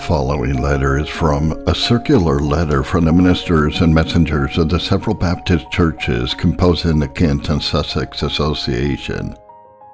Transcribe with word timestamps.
Following 0.00 0.60
letter 0.60 0.98
is 0.98 1.08
from 1.08 1.52
a 1.66 1.74
circular 1.74 2.38
letter 2.38 2.82
from 2.82 3.04
the 3.04 3.12
ministers 3.12 3.80
and 3.80 3.94
messengers 3.94 4.58
of 4.58 4.68
the 4.68 4.78
several 4.78 5.14
Baptist 5.14 5.70
churches 5.70 6.34
composing 6.34 6.98
the 6.98 7.08
Kent 7.08 7.48
and 7.48 7.62
Sussex 7.62 8.22
Association, 8.22 9.34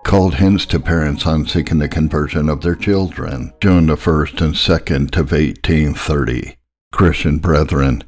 called 0.04 0.34
Hints 0.34 0.66
to 0.66 0.80
Parents 0.80 1.26
on 1.26 1.46
Seeking 1.46 1.78
the 1.78 1.88
Conversion 1.88 2.48
of 2.48 2.60
Their 2.60 2.74
Children, 2.74 3.52
June 3.60 3.86
the 3.86 3.96
1st 3.96 4.40
and 4.40 4.54
2nd 4.54 5.16
of 5.16 5.32
1830. 5.32 6.56
Christian 6.92 7.38
brethren, 7.38 8.02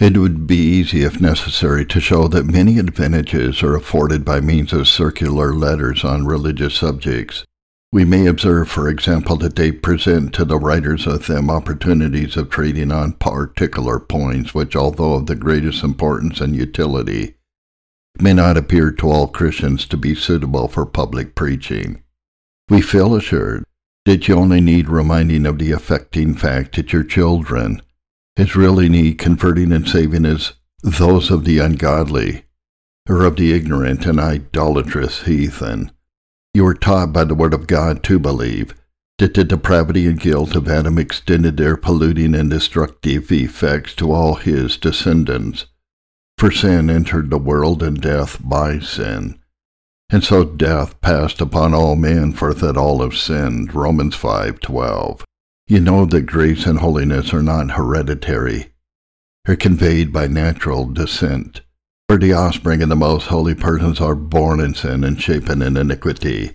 it 0.00 0.16
would 0.16 0.46
be 0.46 0.56
easy, 0.56 1.02
if 1.02 1.20
necessary, 1.20 1.86
to 1.86 2.00
show 2.00 2.26
that 2.28 2.46
many 2.46 2.78
advantages 2.78 3.62
are 3.62 3.76
afforded 3.76 4.24
by 4.24 4.40
means 4.40 4.72
of 4.72 4.88
circular 4.88 5.54
letters 5.54 6.04
on 6.04 6.26
religious 6.26 6.74
subjects 6.74 7.44
we 7.92 8.04
may 8.04 8.26
observe, 8.26 8.68
for 8.68 8.88
example, 8.88 9.36
that 9.36 9.56
they 9.56 9.70
present 9.70 10.34
to 10.34 10.44
the 10.44 10.58
writers 10.58 11.06
of 11.06 11.26
them 11.26 11.48
opportunities 11.48 12.36
of 12.36 12.50
treating 12.50 12.90
on 12.90 13.12
particular 13.12 13.98
points 13.98 14.52
which, 14.52 14.74
although 14.74 15.14
of 15.14 15.26
the 15.26 15.36
greatest 15.36 15.84
importance 15.84 16.40
and 16.40 16.56
utility, 16.56 17.36
may 18.20 18.32
not 18.32 18.56
appear 18.56 18.90
to 18.90 19.08
all 19.08 19.28
Christians 19.28 19.86
to 19.86 19.96
be 19.96 20.14
suitable 20.14 20.68
for 20.68 20.84
public 20.84 21.34
preaching. 21.34 22.02
We 22.68 22.80
feel 22.80 23.14
assured 23.14 23.64
that 24.04 24.26
you 24.26 24.34
only 24.36 24.60
need 24.60 24.88
reminding 24.88 25.46
of 25.46 25.58
the 25.58 25.72
affecting 25.72 26.34
fact 26.34 26.76
that 26.76 26.92
your 26.92 27.04
children, 27.04 27.82
as 28.36 28.56
really 28.56 28.88
need 28.88 29.18
converting 29.18 29.72
and 29.72 29.86
saving 29.86 30.26
as 30.26 30.54
those 30.82 31.30
of 31.30 31.44
the 31.44 31.58
ungodly, 31.58 32.44
or 33.08 33.24
of 33.24 33.36
the 33.36 33.52
ignorant 33.52 34.06
and 34.06 34.18
idolatrous 34.18 35.22
heathen 35.22 35.92
you 36.56 36.64
were 36.64 36.74
taught 36.74 37.12
by 37.12 37.22
the 37.22 37.34
Word 37.34 37.52
of 37.52 37.66
God 37.66 38.02
to 38.04 38.18
believe 38.18 38.74
that 39.18 39.34
the 39.34 39.44
depravity 39.44 40.06
and 40.06 40.18
guilt 40.18 40.56
of 40.56 40.66
Adam 40.66 40.98
extended 40.98 41.58
their 41.58 41.76
polluting 41.76 42.34
and 42.34 42.48
destructive 42.48 43.30
effects 43.30 43.94
to 43.94 44.10
all 44.10 44.36
his 44.36 44.78
descendants. 44.78 45.66
For 46.38 46.50
sin 46.50 46.88
entered 46.88 47.28
the 47.28 47.38
world 47.38 47.82
and 47.82 48.00
death 48.00 48.38
by 48.42 48.78
sin. 48.78 49.38
And 50.08 50.24
so 50.24 50.44
death 50.44 50.98
passed 51.02 51.42
upon 51.42 51.74
all 51.74 51.94
men 51.94 52.32
for 52.32 52.54
that 52.54 52.76
all 52.76 53.02
have 53.02 53.16
sinned. 53.16 53.74
Romans 53.74 54.16
5:12. 54.16 55.24
You 55.68 55.80
know 55.80 56.06
that 56.06 56.22
grace 56.22 56.64
and 56.64 56.78
holiness 56.78 57.34
are 57.34 57.42
not 57.42 57.72
hereditary, 57.72 58.72
they 59.44 59.52
are 59.52 59.56
conveyed 59.56 60.10
by 60.12 60.26
natural 60.26 60.86
descent. 60.86 61.60
For 62.08 62.18
the 62.18 62.34
offspring 62.34 62.82
of 62.82 62.88
the 62.88 62.94
most 62.94 63.26
holy 63.26 63.56
persons 63.56 64.00
are 64.00 64.14
born 64.14 64.60
in 64.60 64.74
sin 64.74 65.02
and 65.02 65.20
shapen 65.20 65.60
in 65.60 65.76
iniquity. 65.76 66.52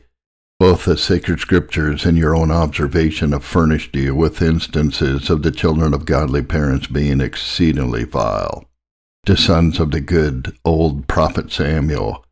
Both 0.61 0.85
the 0.85 0.95
sacred 0.95 1.41
scriptures 1.41 2.05
and 2.05 2.17
your 2.17 2.33
own 2.33 2.51
observation 2.51 3.33
have 3.33 3.43
furnished 3.43 3.93
you 3.93 4.15
with 4.15 4.41
instances 4.41 5.29
of 5.29 5.43
the 5.43 5.51
children 5.51 5.93
of 5.93 6.05
godly 6.05 6.41
parents 6.41 6.87
being 6.87 7.19
exceedingly 7.19 8.05
vile. 8.05 8.63
The 9.25 9.35
sons 9.35 9.77
of 9.77 9.91
the 9.91 9.99
good 9.99 10.55
old 10.63 11.09
prophet 11.09 11.51
Samuel 11.51 12.25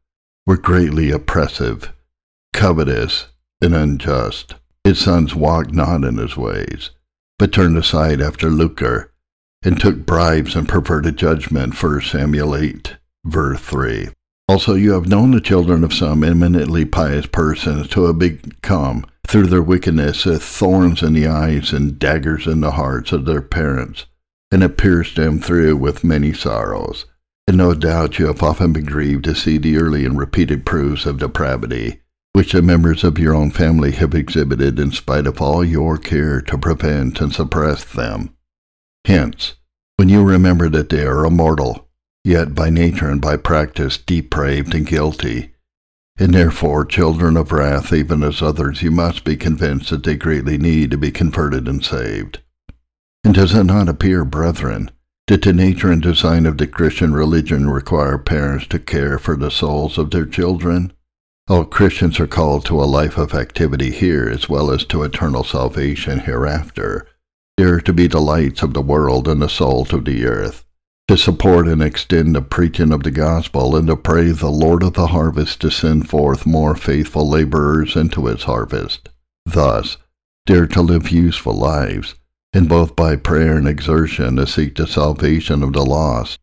were 0.47 0.57
greatly 0.57 1.11
oppressive, 1.11 1.91
covetous, 2.53 3.27
and 3.61 3.75
unjust. 3.75 4.55
His 4.85 4.97
sons 4.97 5.35
walked 5.35 5.73
not 5.73 6.05
in 6.05 6.17
his 6.17 6.37
ways, 6.37 6.91
but 7.37 7.51
turned 7.51 7.77
aside 7.77 8.21
after 8.21 8.49
lucre, 8.49 9.11
and 9.61 9.77
took 9.77 10.05
bribes 10.05 10.55
and 10.55 10.69
perverted 10.69 11.17
judgment. 11.17 11.83
1 11.83 12.01
Samuel 12.01 12.55
8 12.55 12.95
verse 13.25 13.59
3. 13.59 14.09
Also, 14.47 14.73
you 14.73 14.93
have 14.93 15.07
known 15.07 15.31
the 15.31 15.41
children 15.41 15.83
of 15.83 15.93
some 15.93 16.23
eminently 16.23 16.83
pious 16.83 17.27
persons 17.27 17.87
to 17.89 18.05
have 18.05 18.17
become, 18.17 19.05
through 19.27 19.45
their 19.45 19.61
wickedness, 19.61 20.23
thorns 20.23 21.03
in 21.03 21.13
the 21.13 21.27
eyes 21.27 21.71
and 21.71 21.99
daggers 21.99 22.47
in 22.47 22.61
the 22.61 22.71
hearts 22.71 23.11
of 23.11 23.25
their 23.25 23.43
parents, 23.43 24.07
and 24.51 24.63
have 24.63 24.75
pierced 24.75 25.15
them 25.17 25.39
through 25.39 25.77
with 25.77 26.03
many 26.03 26.33
sorrows. 26.33 27.05
And 27.47 27.57
no 27.57 27.75
doubt 27.75 28.17
you 28.17 28.27
have 28.27 28.41
often 28.41 28.73
been 28.73 28.85
grieved 28.85 29.25
to 29.25 29.35
see 29.35 29.57
the 29.57 29.77
early 29.77 30.05
and 30.05 30.17
repeated 30.17 30.65
proofs 30.65 31.05
of 31.05 31.19
depravity, 31.19 32.01
which 32.33 32.53
the 32.53 32.61
members 32.61 33.03
of 33.03 33.19
your 33.19 33.35
own 33.35 33.51
family 33.51 33.91
have 33.91 34.15
exhibited 34.15 34.79
in 34.79 34.91
spite 34.91 35.27
of 35.27 35.41
all 35.41 35.63
your 35.63 35.97
care 35.97 36.41
to 36.41 36.57
prevent 36.57 37.21
and 37.21 37.33
suppress 37.33 37.83
them. 37.83 38.35
Hence, 39.05 39.55
when 39.97 40.09
you 40.09 40.23
remember 40.23 40.69
that 40.69 40.89
they 40.89 41.05
are 41.05 41.25
immortal, 41.25 41.88
yet 42.29 42.53
by 42.53 42.69
nature 42.69 43.09
and 43.09 43.19
by 43.19 43.35
practice 43.35 43.97
depraved 43.97 44.75
and 44.75 44.85
guilty. 44.85 45.51
And 46.19 46.31
therefore, 46.31 46.85
children 46.85 47.35
of 47.35 47.51
wrath, 47.51 47.91
even 47.91 48.21
as 48.21 48.43
others, 48.43 48.83
you 48.83 48.91
must 48.91 49.23
be 49.23 49.35
convinced 49.35 49.89
that 49.89 50.03
they 50.03 50.15
greatly 50.15 50.57
need 50.59 50.91
to 50.91 50.97
be 50.97 51.09
converted 51.09 51.67
and 51.67 51.83
saved. 51.83 52.39
And 53.23 53.33
does 53.33 53.55
it 53.55 53.63
not 53.63 53.89
appear, 53.89 54.23
brethren, 54.23 54.91
that 55.27 55.41
the 55.41 55.53
nature 55.53 55.91
and 55.91 56.03
design 56.03 56.45
of 56.45 56.59
the 56.59 56.67
Christian 56.67 57.15
religion 57.15 57.67
require 57.67 58.19
parents 58.19 58.67
to 58.67 58.77
care 58.77 59.17
for 59.17 59.35
the 59.35 59.49
souls 59.49 59.97
of 59.97 60.11
their 60.11 60.25
children? 60.25 60.93
All 61.47 61.65
Christians 61.65 62.19
are 62.19 62.27
called 62.27 62.63
to 62.65 62.79
a 62.79 62.85
life 62.85 63.17
of 63.17 63.33
activity 63.33 63.89
here 63.89 64.29
as 64.29 64.47
well 64.47 64.69
as 64.69 64.85
to 64.85 65.01
eternal 65.01 65.43
salvation 65.43 66.19
hereafter. 66.19 67.07
They 67.57 67.63
are 67.63 67.81
to 67.81 67.93
be 67.93 68.05
the 68.05 68.21
lights 68.21 68.61
of 68.61 68.75
the 68.75 68.83
world 68.83 69.27
and 69.27 69.41
the 69.41 69.49
salt 69.49 69.93
of 69.93 70.05
the 70.05 70.25
earth 70.25 70.63
to 71.09 71.17
support 71.17 71.67
and 71.67 71.81
extend 71.81 72.35
the 72.35 72.41
preaching 72.41 72.93
of 72.93 73.01
the 73.01 73.09
gospel, 73.09 73.75
and 73.75 73.87
to 73.87 73.95
pray 73.95 74.29
the 74.29 74.47
Lord 74.47 74.83
of 74.83 74.93
the 74.93 75.07
harvest 75.07 75.59
to 75.59 75.71
send 75.71 76.07
forth 76.07 76.45
more 76.45 76.75
faithful 76.75 77.27
laborers 77.27 77.95
into 77.95 78.27
his 78.27 78.43
harvest. 78.43 79.09
Thus, 79.43 79.97
dare 80.45 80.67
to 80.67 80.83
live 80.83 81.09
useful 81.09 81.55
lives, 81.55 82.13
and 82.53 82.69
both 82.69 82.95
by 82.95 83.15
prayer 83.15 83.57
and 83.57 83.67
exertion 83.67 84.35
to 84.35 84.45
seek 84.45 84.75
the 84.75 84.85
salvation 84.85 85.63
of 85.63 85.73
the 85.73 85.83
lost 85.83 86.39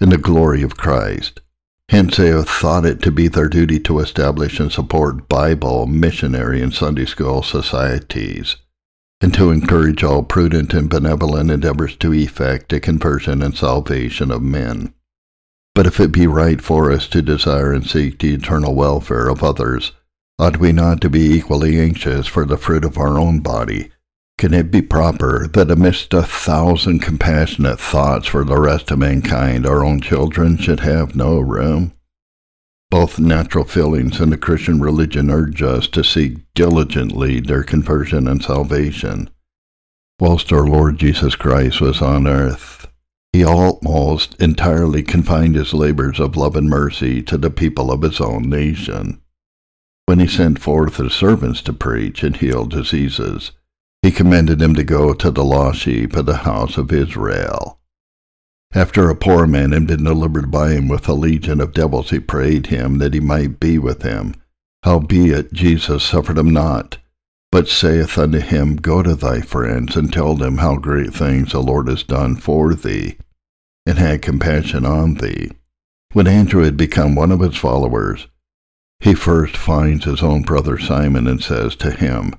and 0.00 0.10
the 0.10 0.16
glory 0.16 0.62
of 0.62 0.78
Christ. 0.78 1.42
Hence 1.90 2.16
they 2.16 2.28
have 2.28 2.48
thought 2.48 2.86
it 2.86 3.02
to 3.02 3.10
be 3.10 3.28
their 3.28 3.50
duty 3.50 3.78
to 3.80 3.98
establish 3.98 4.58
and 4.58 4.72
support 4.72 5.28
Bible, 5.28 5.86
missionary, 5.86 6.62
and 6.62 6.72
Sunday 6.72 7.04
school 7.04 7.42
societies 7.42 8.56
and 9.20 9.34
to 9.34 9.50
encourage 9.50 10.02
all 10.02 10.22
prudent 10.22 10.72
and 10.72 10.88
benevolent 10.88 11.50
endeavors 11.50 11.96
to 11.96 12.12
effect 12.14 12.72
a 12.72 12.80
conversion 12.80 13.42
and 13.42 13.56
salvation 13.56 14.30
of 14.30 14.42
men. 14.42 14.94
But 15.74 15.86
if 15.86 16.00
it 16.00 16.12
be 16.12 16.26
right 16.26 16.60
for 16.60 16.90
us 16.90 17.06
to 17.08 17.22
desire 17.22 17.72
and 17.72 17.86
seek 17.86 18.18
the 18.18 18.34
eternal 18.34 18.74
welfare 18.74 19.28
of 19.28 19.44
others, 19.44 19.92
ought 20.38 20.56
we 20.56 20.72
not 20.72 21.00
to 21.02 21.10
be 21.10 21.32
equally 21.32 21.78
anxious 21.78 22.26
for 22.26 22.44
the 22.44 22.56
fruit 22.56 22.84
of 22.84 22.98
our 22.98 23.18
own 23.18 23.40
body? 23.40 23.90
Can 24.38 24.54
it 24.54 24.70
be 24.70 24.80
proper 24.80 25.46
that 25.48 25.70
amidst 25.70 26.14
a 26.14 26.22
thousand 26.22 27.00
compassionate 27.00 27.78
thoughts 27.78 28.26
for 28.26 28.42
the 28.42 28.58
rest 28.58 28.90
of 28.90 28.98
mankind 28.98 29.66
our 29.66 29.84
own 29.84 30.00
children 30.00 30.56
should 30.56 30.80
have 30.80 31.14
no 31.14 31.38
room? 31.38 31.92
Both 32.90 33.20
natural 33.20 33.64
feelings 33.64 34.18
and 34.18 34.32
the 34.32 34.36
Christian 34.36 34.80
religion 34.80 35.30
urge 35.30 35.62
us 35.62 35.86
to 35.88 36.02
seek 36.02 36.38
diligently 36.54 37.40
their 37.40 37.62
conversion 37.62 38.26
and 38.26 38.42
salvation. 38.42 39.30
Whilst 40.18 40.52
our 40.52 40.66
Lord 40.66 40.98
Jesus 40.98 41.36
Christ 41.36 41.80
was 41.80 42.02
on 42.02 42.26
earth, 42.26 42.88
he 43.32 43.44
almost 43.44 44.34
entirely 44.40 45.02
confined 45.04 45.54
his 45.54 45.72
labors 45.72 46.18
of 46.18 46.36
love 46.36 46.56
and 46.56 46.68
mercy 46.68 47.22
to 47.22 47.38
the 47.38 47.50
people 47.50 47.92
of 47.92 48.02
his 48.02 48.20
own 48.20 48.50
nation. 48.50 49.22
When 50.06 50.18
he 50.18 50.26
sent 50.26 50.58
forth 50.58 50.96
his 50.96 51.12
servants 51.12 51.62
to 51.62 51.72
preach 51.72 52.24
and 52.24 52.36
heal 52.36 52.66
diseases, 52.66 53.52
he 54.02 54.10
commanded 54.10 54.58
them 54.58 54.74
to 54.74 54.82
go 54.82 55.14
to 55.14 55.30
the 55.30 55.44
lost 55.44 55.78
sheep 55.78 56.16
of 56.16 56.26
the 56.26 56.38
house 56.38 56.76
of 56.76 56.92
Israel. 56.92 57.79
After 58.72 59.10
a 59.10 59.16
poor 59.16 59.48
man 59.48 59.72
had 59.72 59.88
been 59.88 60.04
delivered 60.04 60.48
by 60.48 60.70
him 60.70 60.86
with 60.86 61.08
a 61.08 61.12
legion 61.12 61.60
of 61.60 61.72
devils, 61.72 62.10
he 62.10 62.20
prayed 62.20 62.68
him 62.68 62.98
that 62.98 63.14
he 63.14 63.18
might 63.18 63.58
be 63.58 63.78
with 63.78 64.02
him. 64.02 64.36
Howbeit 64.84 65.52
Jesus 65.52 66.04
suffered 66.04 66.38
him 66.38 66.50
not, 66.50 66.98
but 67.50 67.68
saith 67.68 68.16
unto 68.16 68.38
him, 68.38 68.76
Go 68.76 69.02
to 69.02 69.16
thy 69.16 69.40
friends, 69.40 69.96
and 69.96 70.12
tell 70.12 70.36
them 70.36 70.58
how 70.58 70.76
great 70.76 71.12
things 71.12 71.50
the 71.50 71.60
Lord 71.60 71.88
has 71.88 72.04
done 72.04 72.36
for 72.36 72.74
thee, 72.74 73.16
and 73.86 73.98
had 73.98 74.22
compassion 74.22 74.86
on 74.86 75.14
thee. 75.14 75.50
When 76.12 76.28
Andrew 76.28 76.62
had 76.62 76.76
become 76.76 77.16
one 77.16 77.32
of 77.32 77.40
his 77.40 77.56
followers, 77.56 78.28
he 79.00 79.14
first 79.14 79.56
finds 79.56 80.04
his 80.04 80.22
own 80.22 80.42
brother 80.42 80.78
Simon 80.78 81.26
and 81.26 81.42
says 81.42 81.74
to 81.76 81.90
him, 81.90 82.34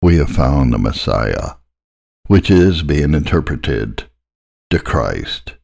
We 0.00 0.18
have 0.18 0.30
found 0.30 0.72
the 0.72 0.78
Messiah, 0.78 1.54
which 2.28 2.48
is 2.48 2.84
being 2.84 3.12
interpreted, 3.12 4.04
the 4.70 4.78
Christ 4.78 5.54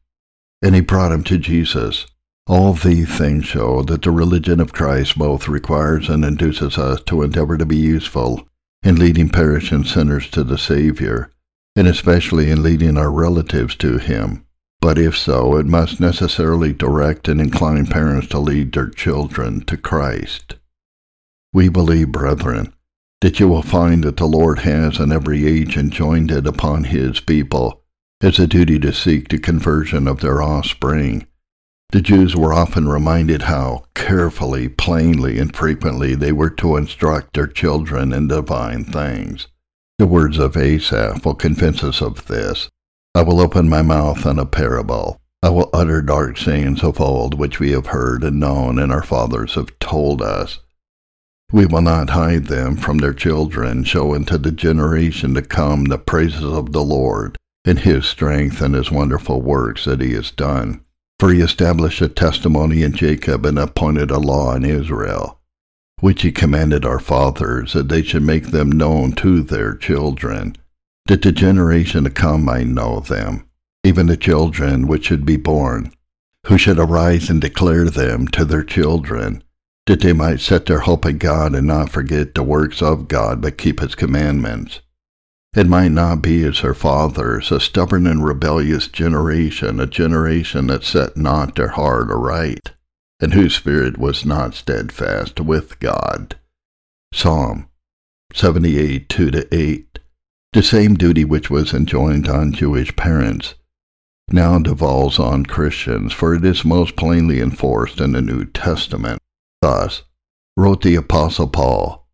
and 0.61 0.75
he 0.75 0.81
brought 0.81 1.11
him 1.11 1.23
to 1.23 1.37
Jesus. 1.37 2.05
All 2.47 2.73
these 2.73 3.09
things 3.09 3.45
show 3.45 3.81
that 3.83 4.01
the 4.01 4.11
religion 4.11 4.59
of 4.59 4.73
Christ 4.73 5.17
both 5.17 5.47
requires 5.47 6.09
and 6.09 6.25
induces 6.25 6.77
us 6.77 7.01
to 7.03 7.23
endeavor 7.23 7.57
to 7.57 7.65
be 7.65 7.77
useful 7.77 8.47
in 8.83 8.95
leading 8.95 9.29
perishing 9.29 9.83
sinners 9.83 10.29
to 10.31 10.43
the 10.43 10.57
Savior, 10.57 11.31
and 11.75 11.87
especially 11.87 12.49
in 12.49 12.63
leading 12.63 12.97
our 12.97 13.11
relatives 13.11 13.75
to 13.75 13.97
Him. 13.97 14.45
But 14.81 14.97
if 14.97 15.15
so, 15.15 15.55
it 15.57 15.67
must 15.67 15.99
necessarily 15.99 16.73
direct 16.73 17.27
and 17.27 17.39
incline 17.39 17.85
parents 17.85 18.27
to 18.29 18.39
lead 18.39 18.73
their 18.73 18.89
children 18.89 19.61
to 19.65 19.77
Christ. 19.77 20.55
We 21.53 21.69
believe, 21.69 22.11
brethren, 22.11 22.73
that 23.21 23.39
you 23.39 23.47
will 23.47 23.61
find 23.61 24.03
that 24.03 24.17
the 24.17 24.25
Lord 24.25 24.59
has 24.59 24.99
in 24.99 25.11
every 25.11 25.45
age 25.45 25.77
enjoined 25.77 26.31
it 26.31 26.47
upon 26.47 26.85
his 26.85 27.19
people 27.19 27.80
as 28.21 28.37
a 28.37 28.45
duty 28.45 28.77
to 28.79 28.93
seek 28.93 29.29
the 29.29 29.39
conversion 29.39 30.07
of 30.07 30.21
their 30.21 30.41
offspring. 30.41 31.27
The 31.91 32.01
Jews 32.01 32.35
were 32.35 32.53
often 32.53 32.87
reminded 32.87 33.43
how 33.43 33.85
carefully, 33.95 34.69
plainly, 34.69 35.39
and 35.39 35.53
frequently 35.53 36.15
they 36.15 36.31
were 36.31 36.51
to 36.51 36.77
instruct 36.77 37.33
their 37.33 37.47
children 37.47 38.13
in 38.13 38.27
divine 38.27 38.85
things. 38.85 39.47
The 39.97 40.07
words 40.07 40.39
of 40.39 40.55
Asaph 40.55 41.25
will 41.25 41.35
convince 41.35 41.83
us 41.83 42.01
of 42.01 42.27
this. 42.27 42.69
I 43.13 43.23
will 43.23 43.41
open 43.41 43.67
my 43.67 43.81
mouth 43.81 44.25
in 44.25 44.39
a 44.39 44.45
parable. 44.45 45.19
I 45.43 45.49
will 45.49 45.69
utter 45.73 46.01
dark 46.01 46.37
sayings 46.37 46.83
of 46.83 47.01
old, 47.01 47.33
which 47.33 47.59
we 47.59 47.71
have 47.71 47.87
heard 47.87 48.23
and 48.23 48.39
known, 48.39 48.79
and 48.79 48.91
our 48.91 49.03
fathers 49.03 49.55
have 49.55 49.77
told 49.79 50.21
us. 50.21 50.59
We 51.51 51.65
will 51.65 51.81
not 51.81 52.11
hide 52.11 52.45
them 52.45 52.77
from 52.77 52.99
their 52.99 53.13
children, 53.13 53.83
show 53.83 54.15
unto 54.15 54.37
the 54.37 54.51
generation 54.51 55.33
to 55.33 55.41
come 55.41 55.85
the 55.85 55.97
praises 55.97 56.43
of 56.43 56.71
the 56.71 56.83
Lord, 56.83 57.37
and 57.65 57.79
his 57.79 58.05
strength 58.05 58.61
and 58.61 58.75
his 58.75 58.91
wonderful 58.91 59.41
works 59.41 59.85
that 59.85 60.01
he 60.01 60.13
has 60.13 60.31
done. 60.31 60.83
For 61.19 61.31
he 61.31 61.41
established 61.41 62.01
a 62.01 62.07
testimony 62.07 62.81
in 62.81 62.93
Jacob 62.93 63.45
and 63.45 63.59
appointed 63.59 64.09
a 64.09 64.17
law 64.17 64.55
in 64.55 64.65
Israel, 64.65 65.39
which 65.99 66.23
he 66.23 66.31
commanded 66.31 66.83
our 66.83 66.99
fathers, 66.99 67.73
that 67.73 67.89
they 67.89 68.01
should 68.01 68.23
make 68.23 68.47
them 68.47 68.71
known 68.71 69.13
to 69.13 69.43
their 69.43 69.75
children, 69.75 70.55
that 71.05 71.21
the 71.21 71.31
generation 71.31 72.05
to 72.05 72.09
come 72.09 72.43
might 72.43 72.67
know 72.67 72.99
them, 73.01 73.47
even 73.83 74.07
the 74.07 74.17
children 74.17 74.87
which 74.87 75.05
should 75.05 75.25
be 75.25 75.37
born, 75.37 75.93
who 76.47 76.57
should 76.57 76.79
arise 76.79 77.29
and 77.29 77.39
declare 77.39 77.89
them 77.89 78.27
to 78.29 78.43
their 78.43 78.63
children 78.63 79.43
that 79.87 80.01
they 80.01 80.13
might 80.13 80.39
set 80.39 80.65
their 80.67 80.79
hope 80.79 81.05
in 81.05 81.17
God 81.17 81.55
and 81.55 81.67
not 81.67 81.89
forget 81.89 82.35
the 82.35 82.43
works 82.43 82.81
of 82.81 83.07
God, 83.07 83.41
but 83.41 83.57
keep 83.57 83.79
his 83.79 83.95
commandments. 83.95 84.81
It 85.53 85.67
might 85.67 85.91
not 85.91 86.21
be 86.21 86.45
as 86.45 86.59
her 86.59 86.73
fathers, 86.73 87.51
a 87.51 87.59
stubborn 87.59 88.07
and 88.07 88.23
rebellious 88.23 88.87
generation, 88.87 89.81
a 89.81 89.85
generation 89.85 90.67
that 90.67 90.85
set 90.85 91.17
not 91.17 91.55
their 91.55 91.69
heart 91.69 92.09
aright, 92.09 92.71
and 93.19 93.33
whose 93.33 93.55
spirit 93.55 93.97
was 93.97 94.25
not 94.25 94.53
steadfast 94.53 95.41
with 95.41 95.77
God. 95.79 96.37
Psalm 97.13 97.67
78 98.33 99.09
2 99.09 99.31
to 99.31 99.53
8. 99.53 99.99
The 100.53 100.63
same 100.63 100.95
duty 100.95 101.25
which 101.25 101.49
was 101.49 101.73
enjoined 101.73 102.29
on 102.29 102.53
Jewish 102.53 102.95
parents 102.95 103.55
now 104.29 104.57
devolves 104.57 105.19
on 105.19 105.45
Christians, 105.45 106.13
for 106.13 106.33
it 106.33 106.45
is 106.45 106.63
most 106.63 106.95
plainly 106.95 107.41
enforced 107.41 107.99
in 107.99 108.13
the 108.13 108.21
New 108.21 108.45
Testament. 108.45 109.19
Thus 109.61 110.03
wrote 110.55 110.81
the 110.81 110.95
Apostle 110.95 111.49
Paul, 111.49 112.07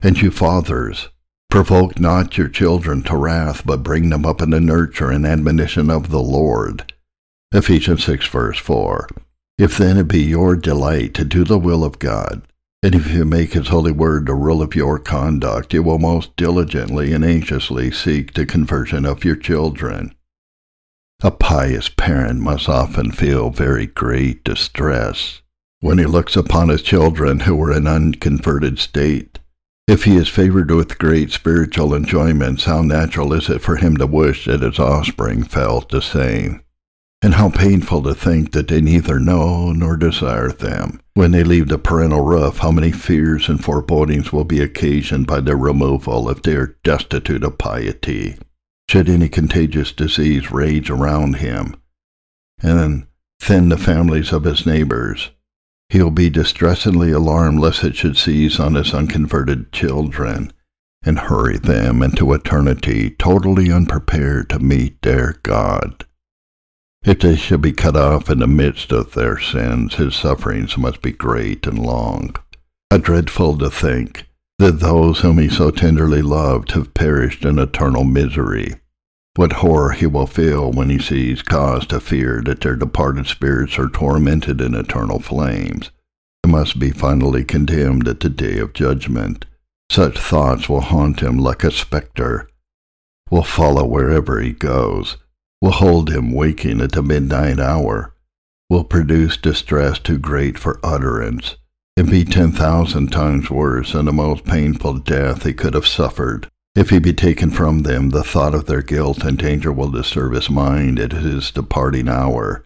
And 0.00 0.20
you 0.20 0.32
fathers, 0.32 1.10
provoke 1.52 2.00
not 2.00 2.38
your 2.38 2.48
children 2.48 3.02
to 3.02 3.14
wrath, 3.14 3.60
but 3.66 3.82
bring 3.82 4.08
them 4.08 4.24
up 4.24 4.40
in 4.40 4.48
the 4.48 4.58
nurture 4.58 5.10
and 5.10 5.26
admonition 5.26 5.90
of 5.90 6.08
the 6.08 6.18
Lord. 6.18 6.94
Ephesians 7.52 8.04
6 8.04 8.26
verse 8.28 8.58
4. 8.58 9.06
If 9.58 9.76
then 9.76 9.98
it 9.98 10.08
be 10.08 10.22
your 10.22 10.56
delight 10.56 11.12
to 11.12 11.26
do 11.26 11.44
the 11.44 11.58
will 11.58 11.84
of 11.84 11.98
God, 11.98 12.40
and 12.82 12.94
if 12.94 13.12
you 13.12 13.26
make 13.26 13.52
his 13.52 13.68
holy 13.68 13.92
word 13.92 14.24
the 14.24 14.34
rule 14.34 14.62
of 14.62 14.74
your 14.74 14.98
conduct, 14.98 15.74
you 15.74 15.82
will 15.82 15.98
most 15.98 16.34
diligently 16.36 17.12
and 17.12 17.22
anxiously 17.22 17.90
seek 17.90 18.32
the 18.32 18.46
conversion 18.46 19.04
of 19.04 19.22
your 19.22 19.36
children. 19.36 20.14
A 21.22 21.30
pious 21.30 21.90
parent 21.90 22.40
must 22.40 22.66
often 22.66 23.12
feel 23.12 23.50
very 23.50 23.84
great 23.84 24.42
distress 24.42 25.42
when 25.80 25.98
he 25.98 26.06
looks 26.06 26.34
upon 26.34 26.70
his 26.70 26.80
children 26.80 27.40
who 27.40 27.62
are 27.62 27.76
in 27.76 27.86
unconverted 27.86 28.78
state. 28.78 29.38
If 29.92 30.04
he 30.04 30.16
is 30.16 30.30
favored 30.30 30.70
with 30.70 30.96
great 30.96 31.32
spiritual 31.32 31.94
enjoyments, 31.94 32.64
how 32.64 32.80
natural 32.80 33.34
is 33.34 33.50
it 33.50 33.60
for 33.60 33.76
him 33.76 33.98
to 33.98 34.06
wish 34.06 34.46
that 34.46 34.62
his 34.62 34.78
offspring 34.78 35.44
felt 35.44 35.90
the 35.90 36.00
same? 36.00 36.62
And 37.20 37.34
how 37.34 37.50
painful 37.50 38.02
to 38.04 38.14
think 38.14 38.52
that 38.52 38.68
they 38.68 38.80
neither 38.80 39.20
know 39.20 39.70
nor 39.70 39.98
desire 39.98 40.50
them. 40.50 41.02
When 41.12 41.32
they 41.32 41.44
leave 41.44 41.68
the 41.68 41.76
parental 41.76 42.24
roof, 42.24 42.56
how 42.56 42.70
many 42.70 42.90
fears 42.90 43.50
and 43.50 43.62
forebodings 43.62 44.32
will 44.32 44.44
be 44.44 44.62
occasioned 44.62 45.26
by 45.26 45.40
their 45.40 45.58
removal 45.58 46.30
if 46.30 46.40
they 46.40 46.54
are 46.54 46.78
destitute 46.82 47.44
of 47.44 47.58
piety. 47.58 48.38
Should 48.88 49.10
any 49.10 49.28
contagious 49.28 49.92
disease 49.92 50.50
rage 50.50 50.88
around 50.88 51.36
him, 51.36 51.76
and 52.62 53.08
thin 53.40 53.68
the 53.68 53.76
families 53.76 54.32
of 54.32 54.44
his 54.44 54.64
neighbors, 54.64 55.32
He'll 55.92 56.10
be 56.10 56.30
distressingly 56.30 57.12
alarmed 57.12 57.58
lest 57.60 57.84
it 57.84 57.96
should 57.96 58.16
seize 58.16 58.58
on 58.58 58.76
his 58.76 58.94
unconverted 58.94 59.72
children 59.72 60.50
and 61.04 61.18
hurry 61.18 61.58
them 61.58 62.02
into 62.02 62.32
eternity 62.32 63.10
totally 63.10 63.70
unprepared 63.70 64.48
to 64.48 64.58
meet 64.58 65.02
their 65.02 65.34
God. 65.42 66.06
If 67.04 67.18
they 67.18 67.36
should 67.36 67.60
be 67.60 67.72
cut 67.72 67.94
off 67.94 68.30
in 68.30 68.38
the 68.38 68.46
midst 68.46 68.90
of 68.90 69.12
their 69.12 69.38
sins, 69.38 69.96
his 69.96 70.16
sufferings 70.16 70.78
must 70.78 71.02
be 71.02 71.12
great 71.12 71.66
and 71.66 71.78
long. 71.78 72.36
How 72.90 72.96
dreadful 72.96 73.58
to 73.58 73.68
think 73.68 74.26
that 74.58 74.80
those 74.80 75.20
whom 75.20 75.36
he 75.36 75.50
so 75.50 75.70
tenderly 75.70 76.22
loved 76.22 76.70
have 76.70 76.94
perished 76.94 77.44
in 77.44 77.58
eternal 77.58 78.04
misery. 78.04 78.76
What 79.34 79.54
horror 79.54 79.92
he 79.92 80.06
will 80.06 80.26
feel 80.26 80.70
when 80.70 80.90
he 80.90 80.98
sees 80.98 81.40
cause 81.40 81.86
to 81.86 82.00
fear 82.00 82.42
that 82.44 82.60
their 82.60 82.76
departed 82.76 83.26
spirits 83.26 83.78
are 83.78 83.88
tormented 83.88 84.60
in 84.60 84.74
eternal 84.74 85.20
flames, 85.20 85.90
and 86.44 86.52
must 86.52 86.78
be 86.78 86.90
finally 86.90 87.42
condemned 87.42 88.06
at 88.08 88.20
the 88.20 88.28
day 88.28 88.58
of 88.58 88.74
judgment. 88.74 89.46
Such 89.90 90.18
thoughts 90.18 90.68
will 90.68 90.82
haunt 90.82 91.20
him 91.20 91.38
like 91.38 91.64
a 91.64 91.70
spectre, 91.70 92.48
will 93.30 93.42
follow 93.42 93.86
wherever 93.86 94.38
he 94.38 94.52
goes, 94.52 95.16
will 95.62 95.70
hold 95.72 96.10
him 96.10 96.32
waking 96.32 96.82
at 96.82 96.92
the 96.92 97.02
midnight 97.02 97.58
hour, 97.58 98.14
will 98.68 98.84
produce 98.84 99.38
distress 99.38 99.98
too 99.98 100.18
great 100.18 100.58
for 100.58 100.78
utterance, 100.82 101.56
and 101.96 102.10
be 102.10 102.24
ten 102.26 102.52
thousand 102.52 103.10
times 103.10 103.48
worse 103.48 103.92
than 103.92 104.04
the 104.04 104.12
most 104.12 104.44
painful 104.44 104.98
death 104.98 105.44
he 105.44 105.54
could 105.54 105.72
have 105.72 105.86
suffered. 105.86 106.50
If 106.74 106.88
he 106.88 106.98
be 106.98 107.12
taken 107.12 107.50
from 107.50 107.82
them, 107.82 108.10
the 108.10 108.24
thought 108.24 108.54
of 108.54 108.64
their 108.64 108.80
guilt 108.80 109.24
and 109.24 109.36
danger 109.36 109.70
will 109.70 109.90
disturb 109.90 110.32
his 110.32 110.48
mind 110.48 110.98
at 110.98 111.12
his 111.12 111.50
departing 111.50 112.08
hour, 112.08 112.64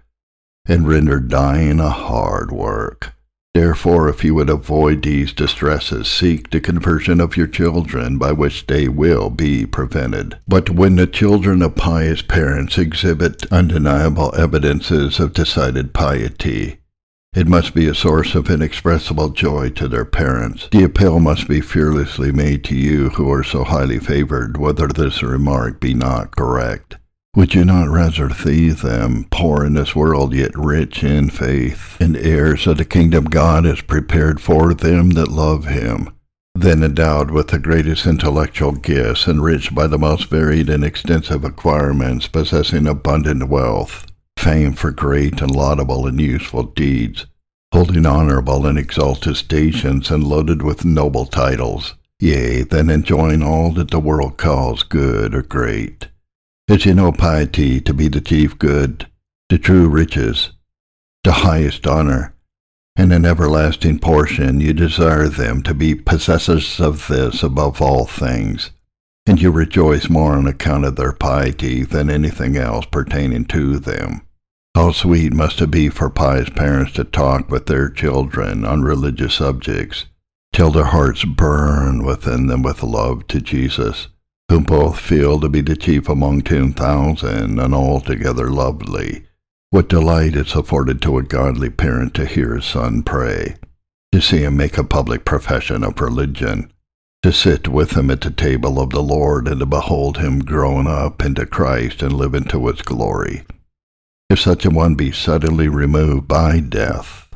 and 0.65 0.87
render 0.87 1.19
dying 1.19 1.81
a 1.81 1.91
hard 1.91 2.53
work. 2.53 3.15
Therefore, 3.53 4.09
if 4.09 4.23
you 4.23 4.35
would 4.35 4.51
avoid 4.51 5.03
these 5.03 5.33
distresses, 5.33 6.09
seek 6.09 6.51
the 6.51 6.61
conversion 6.61 7.21
of 7.21 7.37
your 7.37 7.47
children, 7.47 8.19
by 8.19 8.31
which 8.31 8.67
they 8.67 8.87
will 8.87 9.31
be 9.31 9.67
prevented. 9.67 10.39
But 10.47 10.71
when 10.71 10.97
the 10.97 11.07
children 11.07 11.63
of 11.63 11.75
pious 11.75 12.23
parents 12.23 12.77
exhibit 12.79 13.51
undeniable 13.51 14.33
evidences 14.37 15.19
of 15.19 15.33
decided 15.33 15.95
piety, 15.95 16.81
it 17.37 17.47
must 17.47 17.75
be 17.75 17.87
a 17.87 17.95
source 17.95 18.35
of 18.35 18.49
inexpressible 18.49 19.29
joy 19.29 19.69
to 19.69 19.87
their 19.87 20.07
parents. 20.07 20.69
The 20.73 20.85
appeal 20.85 21.21
must 21.21 21.47
be 21.47 21.61
fearlessly 21.61 22.33
made 22.33 22.65
to 22.65 22.75
you 22.75 23.11
who 23.11 23.31
are 23.31 23.45
so 23.45 23.63
highly 23.63 23.99
favored, 23.99 24.57
whether 24.57 24.89
this 24.89 25.23
remark 25.23 25.79
be 25.79 25.93
not 25.93 26.35
correct. 26.35 26.97
Would 27.35 27.55
you 27.55 27.67
not 27.67 27.91
rather 27.91 28.31
see 28.31 28.71
them 28.71 29.27
poor 29.31 29.67
in 29.67 29.75
this 29.75 29.95
world, 29.95 30.33
yet 30.33 30.57
rich 30.57 31.05
in 31.05 31.29
faith, 31.29 31.99
and 32.01 32.17
heirs 32.17 32.67
of 32.67 32.79
the 32.79 32.87
kingdom 32.87 33.25
God 33.25 33.67
has 33.67 33.83
prepared 33.83 34.41
for 34.41 34.73
them 34.73 35.11
that 35.11 35.29
love 35.29 35.67
him, 35.67 36.09
than 36.55 36.83
endowed 36.83 37.31
with 37.31 37.49
the 37.49 37.59
greatest 37.59 38.07
intellectual 38.07 38.73
gifts, 38.73 39.29
enriched 39.29 39.75
by 39.75 39.87
the 39.87 39.99
most 39.99 40.31
varied 40.31 40.71
and 40.71 40.83
extensive 40.83 41.45
acquirements, 41.45 42.29
possessing 42.29 42.87
abundant 42.87 43.47
wealth, 43.51 44.07
fame 44.39 44.73
for 44.73 44.91
great 44.93 45.41
and 45.41 45.51
laudable 45.51 46.07
and 46.07 46.21
useful 46.21 46.63
deeds, 46.63 47.27
holding 47.73 48.07
honorable 48.07 48.67
and 48.67 48.79
exalted 48.79 49.37
stations, 49.37 50.11
and 50.11 50.23
loaded 50.23 50.63
with 50.63 50.85
noble 50.85 51.27
titles, 51.27 51.95
yea, 52.21 52.63
then 52.63 52.89
enjoying 52.89 53.43
all 53.43 53.73
that 53.73 53.91
the 53.91 53.99
world 53.99 54.37
calls 54.37 54.83
good 54.83 55.35
or 55.35 55.43
great. 55.43 56.09
Is 56.69 56.85
you 56.85 56.95
know 56.95 57.13
piety 57.13 57.81
to 57.81 57.95
be 57.95 58.09
the 58.09 58.21
chief 58.21 58.59
good, 58.59 59.07
the 59.49 59.59
true 59.59 59.89
riches, 59.89 60.51
the 61.25 61.33
highest 61.33 61.87
honor, 61.87 62.35
and 62.97 63.13
an 63.13 63.25
everlasting 63.25 63.99
portion, 63.99 64.61
you 64.61 64.73
desire 64.73 65.29
them 65.29 65.63
to 65.63 65.75
be 65.75 65.95
possessors 65.95 66.81
of 66.81 67.07
this 67.09 67.43
above 67.43 67.83
all 67.83 68.07
things, 68.07 68.71
and 69.27 69.41
you 69.41 69.51
rejoice 69.51 70.09
more 70.09 70.33
on 70.33 70.47
account 70.47 70.85
of 70.85 70.97
their 70.97 71.13
piety 71.13 71.83
than 71.83 72.09
anything 72.09 72.57
else 72.57 72.87
pertaining 72.87 73.45
to 73.45 73.79
them. 73.79 74.23
How 74.77 74.93
sweet 74.93 75.33
must 75.33 75.63
it 75.63 75.71
be 75.71 75.89
for 75.89 76.11
pious 76.11 76.51
parents 76.51 76.93
to 76.93 77.05
talk 77.05 77.51
with 77.51 77.65
their 77.65 77.89
children 77.89 78.63
on 78.67 78.83
religious 78.83 79.37
subjects, 79.37 80.05
till 80.53 80.71
their 80.71 80.85
hearts 80.85 81.25
burn 81.25 82.05
within 82.05 82.49
them 82.49 82.61
with 82.61 82.83
love 82.83 83.27
to 83.29 83.41
Jesus, 83.41 84.09
whom 84.51 84.65
both 84.65 85.01
feel 85.01 85.41
to 85.41 85.49
be 85.49 85.63
the 85.63 85.77
chief 85.77 86.11
among 86.11 86.43
ten 86.43 86.75
thousand 86.75 87.59
and 87.59 87.75
altogether 87.75 88.51
lovely. 88.51 89.25
What 89.71 89.89
delight 89.89 90.37
it's 90.37 90.55
afforded 90.55 91.01
to 91.01 91.17
a 91.17 91.23
godly 91.23 91.71
parent 91.71 92.13
to 92.13 92.27
hear 92.27 92.55
his 92.57 92.67
son 92.67 93.03
pray, 93.03 93.57
to 94.13 94.21
see 94.21 94.41
him 94.41 94.59
make 94.59 94.77
a 94.77 94.85
public 94.85 95.25
profession 95.25 95.85
of 95.85 96.03
religion, 96.03 96.71
to 97.23 97.33
sit 97.33 97.67
with 97.67 97.97
him 97.97 98.11
at 98.11 98.21
the 98.21 98.31
table 98.31 98.79
of 98.79 98.91
the 98.91 99.03
Lord 99.03 99.49
and 99.49 99.61
to 99.61 99.65
behold 99.67 100.19
him 100.19 100.41
grown 100.41 100.87
up 100.87 101.25
into 101.25 101.47
Christ 101.47 102.03
and 102.03 102.13
live 102.13 102.35
into 102.35 102.67
his 102.67 102.83
glory. 102.83 103.43
If 104.29 104.41
such 104.41 104.65
a 104.65 104.71
one 104.71 104.95
be 104.95 105.13
suddenly 105.13 105.69
removed 105.69 106.29
by 106.29 106.61
death, 106.61 107.29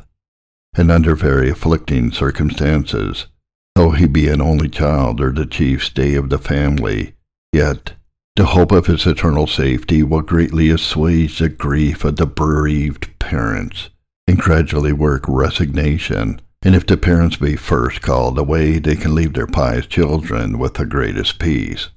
and 0.75 0.91
under 0.91 1.15
very 1.15 1.49
afflicting 1.49 2.11
circumstances, 2.11 3.27
though 3.75 3.91
he 3.91 4.07
be 4.07 4.27
an 4.27 4.41
only 4.41 4.69
child 4.69 5.21
or 5.21 5.31
the 5.31 5.45
chief 5.45 5.83
stay 5.83 6.15
of 6.15 6.29
the 6.29 6.37
family, 6.37 7.13
yet 7.53 7.93
the 8.35 8.45
hope 8.45 8.71
of 8.71 8.87
his 8.87 9.05
eternal 9.05 9.47
safety 9.47 10.03
will 10.03 10.21
greatly 10.21 10.69
assuage 10.69 11.39
the 11.39 11.49
grief 11.49 12.03
of 12.03 12.17
the 12.17 12.25
bereaved 12.25 13.17
parents, 13.19 13.89
and 14.27 14.37
gradually 14.37 14.93
work 14.93 15.25
resignation 15.27 16.41
and 16.63 16.75
if 16.75 16.85
the 16.85 16.97
parents 16.97 17.37
be 17.37 17.55
first 17.55 18.01
called 18.01 18.37
away, 18.37 18.77
they 18.77 18.95
can 18.95 19.15
leave 19.15 19.33
their 19.33 19.47
pious 19.47 19.87
children 19.87 20.59
with 20.59 20.75
the 20.75 20.85
greatest 20.85 21.39
peace. 21.39 21.89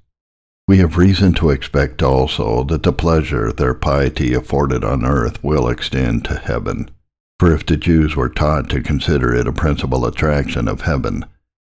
We 0.66 0.78
have 0.78 0.97
reason 0.97 1.35
to 1.35 1.50
expect 1.50 2.02
also 2.02 2.64
that 2.64 2.83
the 2.85 2.92
pleasure 2.92 3.52
their 3.52 3.75
piety 3.75 4.33
afforded 4.33 4.83
on 4.83 5.04
earth 5.04 5.42
will 5.44 5.68
extend 5.68 6.25
to 6.25 6.37
heaven. 6.37 6.90
For 7.38 7.52
if 7.52 7.66
the 7.66 7.76
Jews 7.76 8.16
were 8.16 8.30
taught 8.30 8.71
to 8.71 8.80
consider 8.80 9.35
it 9.35 9.47
a 9.47 9.52
principal 9.52 10.06
attraction 10.06 10.66
of 10.66 10.83
heaven, 10.83 11.26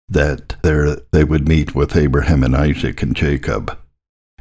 that 0.07 0.55
there 0.63 0.97
they 1.11 1.23
would 1.23 1.47
meet 1.47 1.75
with 1.75 1.95
Abraham 1.95 2.43
and 2.43 2.55
Isaac 2.55 3.03
and 3.03 3.15
Jacob, 3.15 3.77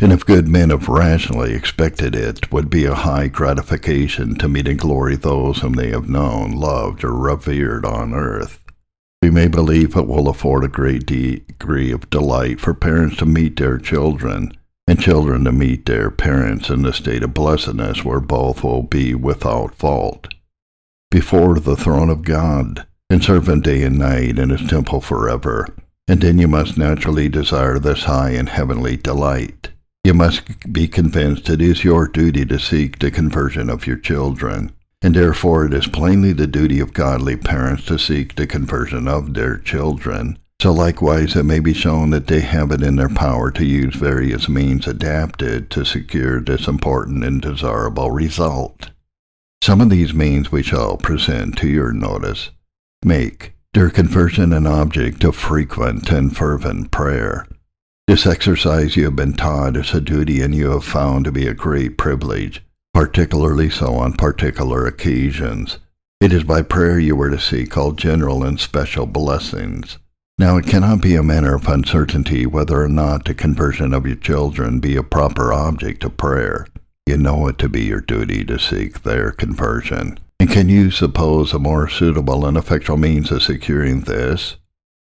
and 0.00 0.12
if 0.12 0.24
good 0.24 0.48
men 0.48 0.70
have 0.70 0.88
rationally 0.88 1.54
expected 1.54 2.14
it, 2.14 2.52
would 2.52 2.70
be 2.70 2.84
a 2.84 2.94
high 2.94 3.26
gratification 3.26 4.36
to 4.36 4.48
meet 4.48 4.68
in 4.68 4.76
glory 4.76 5.16
those 5.16 5.58
whom 5.58 5.72
they 5.72 5.90
have 5.90 6.08
known, 6.08 6.52
loved, 6.52 7.02
or 7.02 7.12
revered 7.12 7.84
on 7.84 8.14
earth. 8.14 8.60
We 9.22 9.30
may 9.30 9.48
believe 9.48 9.96
it 9.96 10.06
will 10.06 10.28
afford 10.28 10.64
a 10.64 10.68
great 10.68 11.06
degree 11.06 11.90
of 11.90 12.08
delight 12.10 12.60
for 12.60 12.72
parents 12.72 13.16
to 13.16 13.26
meet 13.26 13.56
their 13.56 13.78
children, 13.78 14.52
and 14.86 15.00
children 15.00 15.44
to 15.44 15.52
meet 15.52 15.86
their 15.86 16.10
parents 16.10 16.70
in 16.70 16.82
the 16.82 16.92
state 16.92 17.22
of 17.22 17.34
blessedness 17.34 18.04
where 18.04 18.20
both 18.20 18.62
will 18.62 18.82
be 18.82 19.14
without 19.14 19.74
fault. 19.74 20.28
Before 21.10 21.58
the 21.58 21.76
throne 21.76 22.10
of 22.10 22.22
God, 22.22 22.86
and 23.10 23.24
serve 23.24 23.48
him 23.48 23.60
day 23.60 23.82
and 23.82 23.98
night 23.98 24.38
in 24.38 24.50
his 24.50 24.68
temple 24.68 25.00
forever, 25.00 25.66
and 26.06 26.20
then 26.20 26.38
you 26.38 26.48
must 26.48 26.78
naturally 26.78 27.28
desire 27.28 27.78
this 27.78 28.04
high 28.04 28.30
and 28.30 28.48
heavenly 28.48 28.96
delight. 28.96 29.70
You 30.04 30.14
must 30.14 30.72
be 30.72 30.88
convinced 30.88 31.50
it 31.50 31.60
is 31.60 31.84
your 31.84 32.06
duty 32.06 32.46
to 32.46 32.58
seek 32.58 32.98
the 32.98 33.10
conversion 33.10 33.68
of 33.68 33.86
your 33.86 33.96
children, 33.96 34.72
and 35.02 35.14
therefore 35.14 35.66
it 35.66 35.74
is 35.74 35.86
plainly 35.86 36.32
the 36.32 36.46
duty 36.46 36.80
of 36.80 36.92
godly 36.92 37.36
parents 37.36 37.84
to 37.86 37.98
seek 37.98 38.34
the 38.34 38.46
conversion 38.46 39.06
of 39.06 39.34
their 39.34 39.56
children. 39.56 40.38
So 40.60 40.72
likewise 40.72 41.36
it 41.36 41.44
may 41.44 41.60
be 41.60 41.72
shown 41.72 42.10
that 42.10 42.26
they 42.26 42.40
have 42.40 42.72
it 42.72 42.82
in 42.82 42.96
their 42.96 43.08
power 43.08 43.52
to 43.52 43.64
use 43.64 43.94
various 43.94 44.48
means 44.48 44.88
adapted 44.88 45.70
to 45.70 45.84
secure 45.84 46.40
this 46.40 46.66
important 46.66 47.22
and 47.22 47.40
desirable 47.40 48.10
result. 48.10 48.90
Some 49.62 49.80
of 49.80 49.90
these 49.90 50.12
means 50.12 50.50
we 50.50 50.62
shall 50.62 50.96
present 50.96 51.56
to 51.58 51.68
your 51.68 51.92
notice. 51.92 52.50
Make 53.04 53.54
their 53.74 53.90
conversion 53.90 54.52
an 54.52 54.66
object 54.66 55.22
of 55.22 55.36
frequent 55.36 56.10
and 56.10 56.36
fervent 56.36 56.90
prayer. 56.90 57.46
This 58.08 58.26
exercise 58.26 58.96
you 58.96 59.04
have 59.04 59.16
been 59.16 59.34
taught 59.34 59.76
is 59.76 59.94
a 59.94 60.00
duty 60.00 60.40
and 60.40 60.54
you 60.54 60.70
have 60.70 60.84
found 60.84 61.26
to 61.26 61.32
be 61.32 61.46
a 61.46 61.54
great 61.54 61.98
privilege, 61.98 62.64
particularly 62.98 63.70
so 63.70 63.94
on 63.94 64.12
particular 64.12 64.84
occasions. 64.84 65.78
It 66.20 66.32
is 66.32 66.42
by 66.42 66.62
prayer 66.62 66.98
you 66.98 67.14
were 67.14 67.30
to 67.30 67.38
seek 67.38 67.76
all 67.76 67.92
general 67.92 68.42
and 68.42 68.58
special 68.58 69.06
blessings. 69.06 69.98
Now 70.36 70.56
it 70.56 70.66
cannot 70.66 71.00
be 71.00 71.14
a 71.14 71.22
matter 71.22 71.54
of 71.54 71.68
uncertainty 71.68 72.44
whether 72.44 72.82
or 72.82 72.88
not 72.88 73.24
the 73.24 73.34
conversion 73.34 73.94
of 73.94 74.04
your 74.04 74.16
children 74.16 74.80
be 74.80 74.96
a 74.96 75.04
proper 75.04 75.52
object 75.52 76.02
of 76.02 76.16
prayer. 76.16 76.66
You 77.06 77.18
know 77.18 77.46
it 77.46 77.56
to 77.58 77.68
be 77.68 77.84
your 77.84 78.00
duty 78.00 78.44
to 78.46 78.58
seek 78.58 79.04
their 79.04 79.30
conversion. 79.30 80.18
And 80.40 80.50
can 80.50 80.68
you 80.68 80.90
suppose 80.90 81.52
a 81.52 81.60
more 81.60 81.88
suitable 81.88 82.44
and 82.44 82.56
effectual 82.56 82.96
means 82.96 83.30
of 83.30 83.44
securing 83.44 84.00
this 84.00 84.56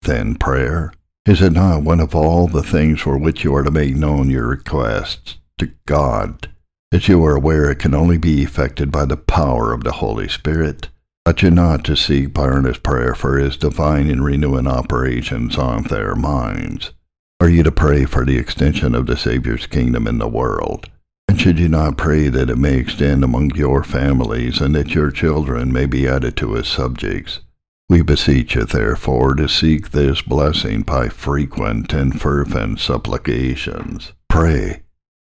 than 0.03 0.37
prayer? 0.37 0.93
Is 1.27 1.43
it 1.43 1.53
not 1.53 1.83
one 1.83 1.99
of 1.99 2.15
all 2.15 2.47
the 2.47 2.63
things 2.63 3.01
for 3.01 3.19
which 3.19 3.43
you 3.43 3.53
are 3.57 3.65
to 3.65 3.73
make 3.73 3.97
known 3.97 4.31
your 4.31 4.47
requests 4.47 5.39
to 5.59 5.73
God? 5.85 6.49
As 6.93 7.09
you 7.09 7.25
are 7.25 7.35
aware, 7.35 7.71
it 7.71 7.79
can 7.79 7.95
only 7.95 8.19
be 8.19 8.43
effected 8.43 8.93
by 8.93 9.07
the 9.07 9.17
power 9.17 9.73
of 9.73 9.83
the 9.83 9.93
Holy 9.93 10.29
Spirit. 10.29 10.91
Ought 11.25 11.41
you 11.41 11.51
not 11.51 11.85
to 11.85 11.97
seek 11.97 12.35
by 12.35 12.45
earnest 12.45 12.83
prayer 12.83 13.15
for 13.15 13.39
his 13.39 13.57
divine 13.57 14.11
and 14.11 14.23
renewing 14.23 14.67
operations 14.67 15.57
on 15.57 15.85
their 15.85 16.15
minds? 16.15 16.93
Are 17.41 17.49
you 17.49 17.63
to 17.63 17.73
pray 17.73 18.05
for 18.05 18.27
the 18.27 18.37
extension 18.37 18.95
of 18.95 19.07
the 19.07 19.17
Saviour's 19.17 19.67
kingdom 19.67 20.07
in 20.07 20.19
the 20.19 20.29
world? 20.29 20.91
And 21.29 21.41
should 21.41 21.59
you 21.59 21.69
not 21.71 21.97
pray 21.97 22.29
that 22.29 22.51
it 22.51 22.59
may 22.59 22.77
extend 22.77 23.25
among 23.25 23.55
your 23.55 23.83
families 23.83 24.61
and 24.61 24.75
that 24.75 24.95
your 24.95 25.11
children 25.11 25.73
may 25.73 25.87
be 25.87 26.07
added 26.07 26.37
to 26.37 26.53
his 26.53 26.69
subjects? 26.69 27.41
We 27.89 28.03
beseech 28.03 28.55
you, 28.55 28.67
therefore, 28.67 29.35
to 29.37 29.49
seek 29.49 29.93
this 29.93 30.21
blessing 30.21 30.83
by 30.83 31.09
frequent 31.09 31.95
and 31.95 32.21
fervent 32.21 32.81
supplications. 32.81 34.13
Pray 34.29 34.83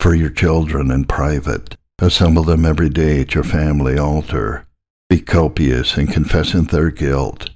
for 0.06 0.14
your 0.14 0.30
children 0.30 0.92
in 0.92 1.04
private. 1.04 1.76
Assemble 1.98 2.44
them 2.44 2.64
every 2.64 2.90
day 2.90 3.22
at 3.22 3.34
your 3.34 3.44
family 3.44 3.98
altar. 3.98 4.68
Be 5.10 5.20
copious 5.20 5.98
in 5.98 6.06
confessing 6.06 6.66
their 6.66 6.92
guilt, 6.92 7.50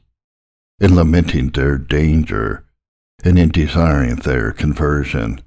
in 0.80 0.96
lamenting 0.96 1.52
their 1.52 1.78
danger, 1.78 2.66
and 3.24 3.38
in 3.38 3.50
desiring 3.50 4.16
their 4.16 4.52
conversion. 4.52 5.40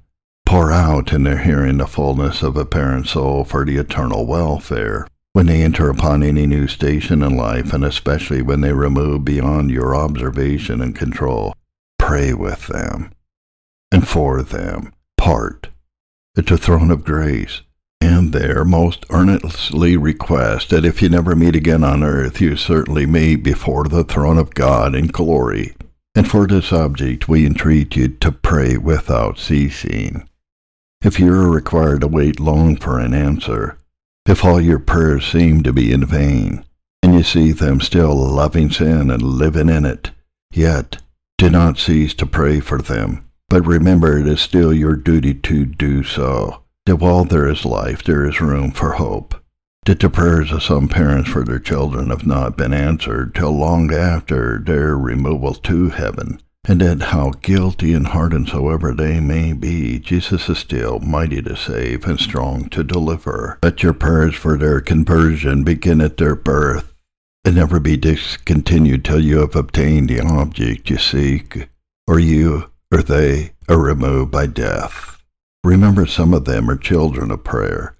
Pour 0.45 0.71
out 0.71 1.11
in 1.11 1.23
their 1.23 1.39
hearing 1.39 1.79
the 1.79 1.87
fullness 1.87 2.41
of 2.41 2.55
a 2.55 2.63
parent's 2.63 3.09
soul 3.09 3.43
for 3.43 3.65
the 3.65 3.75
eternal 3.75 4.25
welfare 4.25 5.05
when 5.33 5.47
they 5.47 5.61
enter 5.61 5.89
upon 5.89 6.23
any 6.23 6.45
new 6.45 6.69
station 6.69 7.21
in 7.21 7.35
life, 7.35 7.73
and 7.73 7.83
especially 7.83 8.41
when 8.41 8.61
they 8.61 8.71
remove 8.71 9.25
beyond 9.25 9.69
your 9.69 9.93
observation 9.93 10.79
and 10.79 10.95
control, 10.95 11.53
pray 11.99 12.33
with 12.33 12.67
them 12.67 13.11
and 13.91 14.07
for 14.07 14.41
them. 14.41 14.93
Part 15.17 15.67
at 16.35 16.47
the 16.47 16.57
throne 16.57 16.89
of 16.89 17.03
grace, 17.03 17.61
and 18.01 18.33
there 18.33 18.65
most 18.65 19.05
earnestly 19.11 19.95
request 19.95 20.69
that 20.69 20.85
if 20.85 21.01
you 21.01 21.09
never 21.09 21.35
meet 21.35 21.55
again 21.55 21.83
on 21.83 22.03
earth, 22.03 22.41
you 22.41 22.55
certainly 22.55 23.05
meet 23.05 23.37
before 23.37 23.85
the 23.85 24.03
throne 24.03 24.37
of 24.37 24.53
God 24.53 24.95
in 24.95 25.07
glory. 25.07 25.75
And 26.15 26.29
for 26.29 26.47
this 26.47 26.71
object 26.71 27.27
we 27.27 27.45
entreat 27.45 27.95
you 27.95 28.07
to 28.07 28.31
pray 28.31 28.77
without 28.77 29.39
ceasing. 29.39 30.27
If 31.03 31.19
you 31.19 31.33
are 31.33 31.49
required 31.49 32.01
to 32.01 32.07
wait 32.07 32.39
long 32.39 32.77
for 32.77 32.99
an 32.99 33.13
answer, 33.13 33.77
if 34.25 34.43
all 34.45 34.61
your 34.61 34.79
prayers 34.79 35.25
seem 35.25 35.63
to 35.63 35.73
be 35.73 35.91
in 35.91 36.05
vain, 36.05 36.65
and 37.01 37.13
you 37.13 37.23
see 37.23 37.51
them 37.51 37.81
still 37.81 38.15
loving 38.15 38.71
sin 38.71 39.11
and 39.11 39.21
living 39.21 39.69
in 39.69 39.85
it, 39.85 40.11
yet 40.51 41.01
do 41.37 41.49
not 41.49 41.77
cease 41.77 42.13
to 42.15 42.25
pray 42.25 42.59
for 42.59 42.77
them, 42.79 43.27
but 43.53 43.67
remember 43.67 44.17
it 44.17 44.27
is 44.27 44.41
still 44.41 44.73
your 44.73 44.95
duty 44.95 45.31
to 45.31 45.63
do 45.63 46.03
so. 46.03 46.63
That 46.87 46.95
while 46.95 47.23
there 47.23 47.47
is 47.47 47.65
life, 47.65 48.01
there 48.01 48.27
is 48.27 48.41
room 48.41 48.71
for 48.71 48.93
hope. 48.93 49.35
That 49.85 49.99
the 49.99 50.09
prayers 50.09 50.51
of 50.51 50.63
some 50.63 50.87
parents 50.87 51.29
for 51.29 51.43
their 51.43 51.59
children 51.59 52.09
have 52.09 52.25
not 52.25 52.57
been 52.57 52.73
answered 52.73 53.35
till 53.35 53.51
long 53.51 53.93
after 53.93 54.57
their 54.57 54.97
removal 54.97 55.53
to 55.53 55.89
heaven, 55.89 56.41
and 56.67 56.81
that 56.81 57.09
how 57.09 57.33
guilty 57.43 57.93
and 57.93 58.07
hardened 58.07 58.49
soever 58.49 58.91
they 58.91 59.19
may 59.19 59.53
be, 59.53 59.99
Jesus 59.99 60.49
is 60.49 60.57
still 60.57 60.97
mighty 60.97 61.43
to 61.43 61.55
save 61.55 62.05
and 62.05 62.19
strong 62.19 62.69
to 62.69 62.83
deliver. 62.83 63.59
Let 63.61 63.83
your 63.83 63.93
prayers 63.93 64.33
for 64.33 64.57
their 64.57 64.81
conversion 64.81 65.63
begin 65.63 66.01
at 66.01 66.17
their 66.17 66.35
birth, 66.35 66.95
and 67.45 67.53
never 67.53 67.79
be 67.79 67.97
discontinued 67.97 69.05
till 69.05 69.19
you 69.23 69.41
have 69.41 69.55
obtained 69.55 70.09
the 70.09 70.21
object 70.21 70.89
you 70.89 70.97
seek, 70.97 71.69
or 72.07 72.17
you 72.17 72.72
or 72.93 73.01
they 73.01 73.51
are 73.67 73.81
removed 73.81 74.29
by 74.29 74.45
death. 74.45 75.19
Remember 75.63 76.05
some 76.05 76.31
of 76.31 76.45
them 76.45 76.69
are 76.69 76.77
children 76.77 77.31
of 77.31 77.43
prayer. 77.43 77.95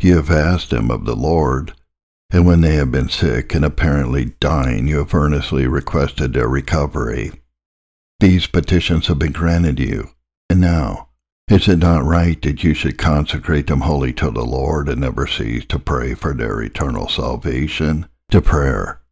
You 0.00 0.16
have 0.16 0.32
asked 0.32 0.70
them 0.70 0.90
of 0.90 1.04
the 1.04 1.14
Lord, 1.14 1.74
and 2.28 2.44
when 2.44 2.60
they 2.60 2.74
have 2.74 2.90
been 2.90 3.08
sick 3.08 3.54
and 3.54 3.64
apparently 3.64 4.34
dying, 4.40 4.88
you 4.88 4.98
have 4.98 5.14
earnestly 5.14 5.68
requested 5.68 6.32
their 6.32 6.48
recovery. 6.48 7.30
These 8.18 8.48
petitions 8.48 9.06
have 9.06 9.20
been 9.20 9.30
granted 9.30 9.78
you, 9.78 10.10
and 10.50 10.60
now, 10.60 11.10
is 11.48 11.68
it 11.68 11.78
not 11.78 12.04
right 12.04 12.40
that 12.42 12.64
you 12.64 12.74
should 12.74 12.98
consecrate 12.98 13.68
them 13.68 13.82
wholly 13.82 14.12
to 14.14 14.32
the 14.32 14.44
Lord 14.44 14.88
and 14.88 15.02
never 15.02 15.28
cease 15.28 15.66
to 15.66 15.78
pray 15.78 16.14
for 16.14 16.34
their 16.34 16.60
eternal 16.60 17.08
salvation? 17.08 18.08
To 18.32 18.40
prayer 18.40 19.02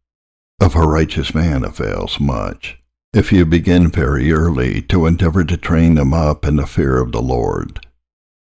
of 0.59 0.75
a 0.75 0.81
righteous 0.81 1.33
man 1.33 1.63
avails 1.63 2.19
much. 2.19 2.80
If 3.13 3.33
you 3.33 3.45
begin 3.45 3.89
very 3.89 4.31
early 4.31 4.81
to 4.83 5.05
endeavor 5.05 5.43
to 5.43 5.57
train 5.57 5.95
them 5.95 6.13
up 6.13 6.45
in 6.45 6.55
the 6.55 6.65
fear 6.65 6.97
of 6.97 7.11
the 7.11 7.21
Lord, 7.21 7.85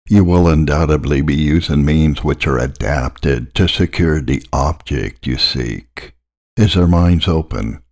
you 0.07 0.23
will 0.23 0.49
undoubtedly 0.49 1.23
be 1.23 1.35
using 1.35 1.83
means 1.83 2.23
which 2.23 2.47
are 2.47 2.59
adapted 2.59 3.55
to 3.55 3.67
secure 3.67 4.21
the 4.21 4.45
object 4.53 5.27
you 5.27 5.39
seek. 5.39 6.13
Is 6.59 6.75
their 6.75 6.87
minds 6.87 7.27
open? 7.27 7.83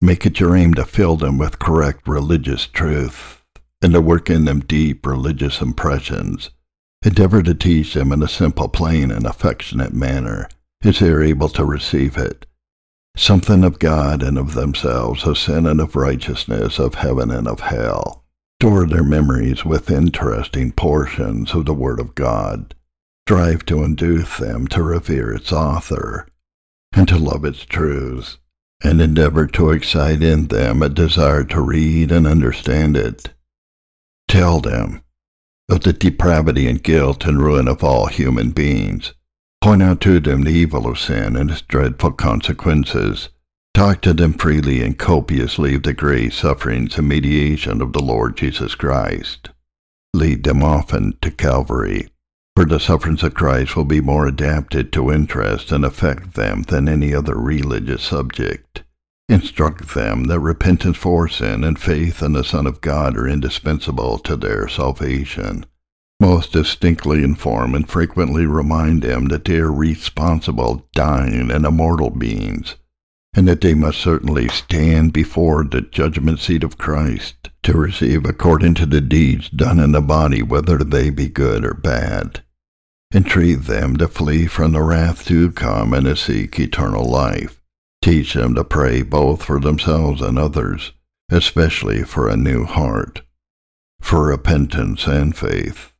Make 0.00 0.24
it 0.24 0.38
your 0.38 0.54
aim 0.54 0.74
to 0.74 0.84
fill 0.84 1.16
them 1.16 1.36
with 1.36 1.58
correct 1.58 2.06
religious 2.06 2.68
truth. 2.68 3.42
and 3.82 3.92
to 3.92 4.00
work 4.00 4.30
in 4.30 4.44
them 4.46 4.60
deep 4.60 5.04
religious 5.04 5.60
impressions. 5.60 6.50
Endeavor 7.04 7.42
to 7.42 7.54
teach 7.54 7.92
them 7.92 8.12
in 8.12 8.22
a 8.22 8.28
simple, 8.28 8.68
plain, 8.68 9.10
and 9.10 9.26
affectionate 9.26 9.92
manner, 9.92 10.48
as 10.82 11.00
they 11.00 11.10
are 11.10 11.22
able 11.22 11.50
to 11.50 11.64
receive 11.64 12.16
it. 12.16 12.46
Something 13.16 13.62
of 13.64 13.78
God 13.78 14.22
and 14.22 14.36
of 14.36 14.54
themselves, 14.54 15.24
of 15.24 15.38
sin 15.38 15.66
and 15.66 15.80
of 15.80 15.94
righteousness, 15.96 16.78
of 16.78 16.96
heaven 16.96 17.30
and 17.30 17.46
of 17.46 17.60
hell. 17.60 18.24
Store 18.60 18.86
their 18.86 19.04
memories 19.04 19.64
with 19.64 19.90
interesting 19.90 20.72
portions 20.72 21.54
of 21.54 21.66
the 21.66 21.74
Word 21.74 22.00
of 22.00 22.14
God. 22.14 22.74
Strive 23.26 23.64
to 23.66 23.84
induce 23.84 24.38
them 24.38 24.66
to 24.68 24.82
revere 24.82 25.32
its 25.32 25.52
author 25.52 26.26
and 26.92 27.08
to 27.08 27.18
love 27.18 27.44
its 27.44 27.64
truths, 27.64 28.38
and 28.82 29.00
endeavor 29.00 29.46
to 29.46 29.70
excite 29.70 30.22
in 30.22 30.46
them 30.48 30.82
a 30.82 30.88
desire 30.88 31.44
to 31.44 31.60
read 31.60 32.12
and 32.12 32.26
understand 32.26 32.96
it. 32.96 33.30
Tell 34.28 34.60
them 34.60 35.02
of 35.68 35.80
the 35.80 35.92
depravity 35.92 36.68
and 36.68 36.82
guilt 36.82 37.24
and 37.24 37.42
ruin 37.42 37.68
of 37.68 37.82
all 37.82 38.06
human 38.06 38.50
beings. 38.50 39.14
Point 39.64 39.82
out 39.82 40.02
to 40.02 40.20
them 40.20 40.42
the 40.42 40.50
evil 40.50 40.86
of 40.86 40.98
sin 40.98 41.36
and 41.36 41.50
its 41.50 41.62
dreadful 41.62 42.12
consequences. 42.12 43.30
Talk 43.72 44.02
to 44.02 44.12
them 44.12 44.34
freely 44.34 44.82
and 44.82 44.98
copiously 44.98 45.74
of 45.76 45.84
the 45.84 45.94
great 45.94 46.34
sufferings 46.34 46.98
and 46.98 47.08
mediation 47.08 47.80
of 47.80 47.94
the 47.94 48.02
Lord 48.02 48.36
Jesus 48.36 48.74
Christ. 48.74 49.48
Lead 50.12 50.44
them 50.44 50.62
often 50.62 51.16
to 51.22 51.30
Calvary, 51.30 52.08
for 52.54 52.66
the 52.66 52.78
sufferings 52.78 53.22
of 53.22 53.32
Christ 53.32 53.74
will 53.74 53.86
be 53.86 54.02
more 54.02 54.26
adapted 54.26 54.92
to 54.92 55.10
interest 55.10 55.72
and 55.72 55.82
affect 55.82 56.34
them 56.34 56.64
than 56.64 56.86
any 56.86 57.14
other 57.14 57.34
religious 57.34 58.02
subject. 58.02 58.82
Instruct 59.30 59.94
them 59.94 60.24
that 60.24 60.40
repentance 60.40 60.98
for 60.98 61.26
sin 61.26 61.64
and 61.64 61.78
faith 61.78 62.20
in 62.20 62.34
the 62.34 62.44
Son 62.44 62.66
of 62.66 62.82
God 62.82 63.16
are 63.16 63.26
indispensable 63.26 64.18
to 64.18 64.36
their 64.36 64.68
salvation. 64.68 65.64
Most 66.20 66.52
distinctly 66.52 67.22
inform 67.22 67.74
and 67.74 67.88
frequently 67.88 68.46
remind 68.46 69.02
them 69.02 69.26
that 69.26 69.44
they 69.44 69.58
are 69.58 69.72
responsible, 69.72 70.86
dying, 70.94 71.50
and 71.50 71.66
immortal 71.66 72.10
beings, 72.10 72.76
and 73.34 73.46
that 73.48 73.60
they 73.60 73.74
must 73.74 73.98
certainly 73.98 74.48
stand 74.48 75.12
before 75.12 75.64
the 75.64 75.80
judgment 75.80 76.38
seat 76.38 76.62
of 76.62 76.78
Christ 76.78 77.50
to 77.64 77.76
receive 77.76 78.24
according 78.24 78.74
to 78.74 78.86
the 78.86 79.00
deeds 79.00 79.50
done 79.50 79.78
in 79.78 79.92
the 79.92 80.00
body, 80.00 80.42
whether 80.42 80.78
they 80.78 81.10
be 81.10 81.28
good 81.28 81.64
or 81.64 81.74
bad. 81.74 82.42
Entreat 83.12 83.64
them 83.64 83.96
to 83.96 84.08
flee 84.08 84.46
from 84.46 84.72
the 84.72 84.82
wrath 84.82 85.26
to 85.26 85.50
come 85.52 85.92
and 85.92 86.06
to 86.06 86.16
seek 86.16 86.58
eternal 86.58 87.04
life 87.04 87.60
Teach 88.04 88.34
them 88.34 88.54
to 88.54 88.64
pray 88.64 89.00
both 89.00 89.42
for 89.42 89.58
themselves 89.58 90.20
and 90.20 90.38
others, 90.38 90.92
especially 91.30 92.02
for 92.02 92.28
a 92.28 92.36
new 92.36 92.66
heart, 92.66 93.22
for 93.98 94.26
repentance 94.26 95.06
and 95.06 95.34
faith, 95.34 95.93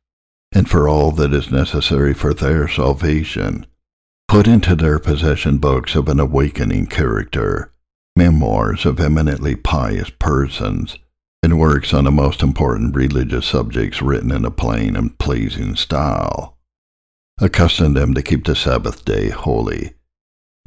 and 0.53 0.69
for 0.69 0.87
all 0.87 1.11
that 1.11 1.33
is 1.33 1.51
necessary 1.51 2.13
for 2.13 2.33
their 2.33 2.67
salvation. 2.67 3.65
Put 4.27 4.47
into 4.47 4.75
their 4.75 4.99
possession 4.99 5.57
books 5.57 5.95
of 5.95 6.09
an 6.09 6.19
awakening 6.19 6.87
character, 6.87 7.71
memoirs 8.15 8.85
of 8.85 8.99
eminently 8.99 9.55
pious 9.55 10.09
persons, 10.09 10.97
and 11.43 11.59
works 11.59 11.93
on 11.93 12.05
the 12.05 12.11
most 12.11 12.41
important 12.41 12.95
religious 12.95 13.45
subjects 13.45 14.01
written 14.01 14.31
in 14.31 14.45
a 14.45 14.51
plain 14.51 14.95
and 14.95 15.17
pleasing 15.19 15.75
style. 15.75 16.57
Accustom 17.39 17.93
them 17.93 18.13
to 18.13 18.23
keep 18.23 18.45
the 18.45 18.55
Sabbath 18.55 19.05
day 19.05 19.29
holy 19.29 19.93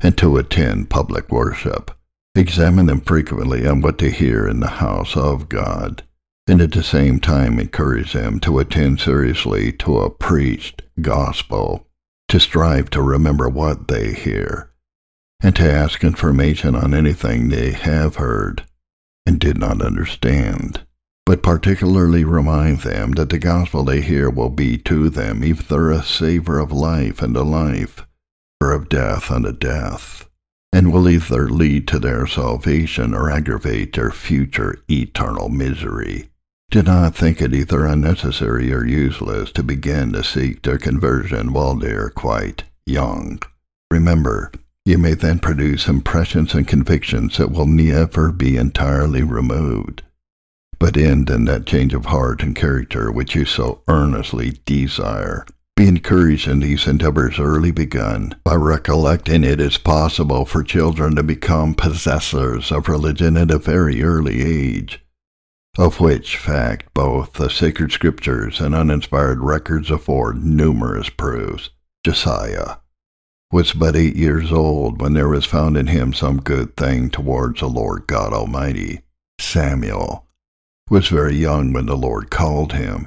and 0.01 0.17
to 0.19 0.37
attend 0.37 0.91
public 0.91 1.33
worship. 1.33 1.91
Examine 2.35 2.87
them 2.87 3.01
frequently 3.01 3.67
on 3.67 3.81
what 3.81 3.99
they 3.99 4.11
hear 4.11 4.47
in 4.47 4.61
the 4.61 4.69
house 4.69 5.17
of 5.17 5.49
God, 5.49 6.05
and 6.49 6.61
at 6.61 6.73
the 6.73 6.83
same 6.83 7.21
time 7.21 7.59
encourage 7.59 8.13
them 8.13 8.41
to 8.41 8.59
attend 8.59 9.01
seriously 9.01 9.73
to 9.73 9.99
a 9.99 10.11
preached 10.11 10.83
gospel, 11.01 11.87
to 12.29 12.41
strive 12.41 12.91
to 12.91 13.03
remember 13.03 13.49
what 13.49 13.89
they 13.89 14.13
hear, 14.13 14.71
and 15.41 15.55
to 15.55 15.71
ask 15.71 16.03
information 16.03 16.75
on 16.75 16.95
anything 16.95 17.49
they 17.49 17.73
have 17.73 18.17
heard 18.17 18.65
and 19.27 19.39
did 19.39 19.59
not 19.59 19.83
understand 19.83 20.85
but 21.29 21.43
particularly 21.43 22.25
remind 22.25 22.79
them 22.79 23.13
that 23.13 23.29
the 23.29 23.39
gospel 23.39 23.85
they 23.85 24.01
hear 24.01 24.31
will 24.31 24.49
be 24.49 24.79
to 24.79 25.11
them 25.11 25.45
either 25.45 25.91
a 25.91 26.03
savor 26.03 26.59
of 26.59 26.73
life 26.73 27.21
and 27.21 27.37
a 27.37 27.43
life, 27.43 28.07
or 28.63 28.73
of 28.73 28.89
death 28.89 29.31
unto 29.31 29.53
death, 29.53 30.27
and 30.73 30.91
will 30.91 31.07
either 31.07 31.51
lead 31.51 31.87
to 31.87 31.99
their 31.99 32.27
salvation 32.27 33.13
or 33.13 33.31
aggravate 33.31 33.93
their 33.93 34.11
future 34.11 34.79
eternal 34.91 35.51
misery. 35.51 36.31
Do 36.71 36.83
not 36.83 37.15
think 37.15 37.41
it 37.41 37.55
either 37.55 37.87
unnecessary 37.87 38.75
or 38.75 38.85
useless 38.85 39.51
to 39.53 39.63
begin 39.63 40.13
to 40.13 40.23
seek 40.23 40.61
their 40.61 40.77
conversion 40.77 41.55
while 41.55 41.75
they 41.75 41.93
are 41.93 42.11
quite 42.11 42.65
young. 42.85 43.41
Remember, 43.91 44.53
you 44.85 44.99
may 44.99 45.15
then 45.15 45.39
produce 45.39 45.89
impressions 45.89 46.53
and 46.53 46.69
convictions 46.69 47.39
that 47.39 47.51
will 47.51 47.65
never 47.67 48.31
be 48.33 48.59
entirely 48.59 49.23
removed, 49.23 50.03
but 50.79 50.99
end 50.99 51.31
in 51.31 51.47
that 51.47 51.65
change 51.65 51.95
of 51.95 52.05
heart 52.05 52.43
and 52.43 52.55
character 52.55 53.11
which 53.11 53.35
you 53.35 53.47
so 53.47 53.83
earnestly 53.89 54.59
desire. 54.67 55.47
Be 55.75 55.89
encouraged 55.89 56.49
in 56.49 56.61
these 56.61 56.87
endeavors 56.87 57.39
early 57.39 57.71
begun 57.71 58.35
by 58.45 58.57
recollecting 58.57 59.43
it 59.43 59.59
is 59.59 59.79
possible 59.79 60.45
for 60.45 60.63
children 60.63 61.17
to 61.17 61.23
become 61.23 61.75
possessors 61.75 62.71
of 62.71 62.89
religion 62.89 63.39
at 63.39 63.51
a 63.51 63.59
very 63.59 64.03
early 64.03 64.43
age, 64.43 65.01
of 65.79 66.01
which 66.01 66.37
fact 66.37 66.93
both 66.93 67.33
the 67.33 67.49
sacred 67.49 67.91
scriptures 67.91 68.61
and 68.61 68.75
uninspired 68.75 69.41
records 69.41 69.91
afford 69.91 70.45
numerous 70.45 71.09
proofs. 71.09 71.71
Josiah 72.05 72.77
was 73.51 73.73
but 73.73 73.97
eight 73.97 74.17
years 74.17 74.53
old 74.53 75.01
when 75.01 75.15
there 75.15 75.29
was 75.29 75.47
found 75.47 75.79
in 75.79 75.87
him 75.87 76.13
some 76.13 76.43
good 76.43 76.77
thing 76.77 77.09
towards 77.09 77.61
the 77.61 77.67
Lord 77.67 78.07
God 78.07 78.35
Almighty. 78.35 79.01
Samuel 79.41 80.27
was 80.91 81.09
very 81.09 81.37
young 81.37 81.73
when 81.73 81.87
the 81.87 81.97
Lord 81.97 82.31
called 82.31 82.75
him 82.75 83.07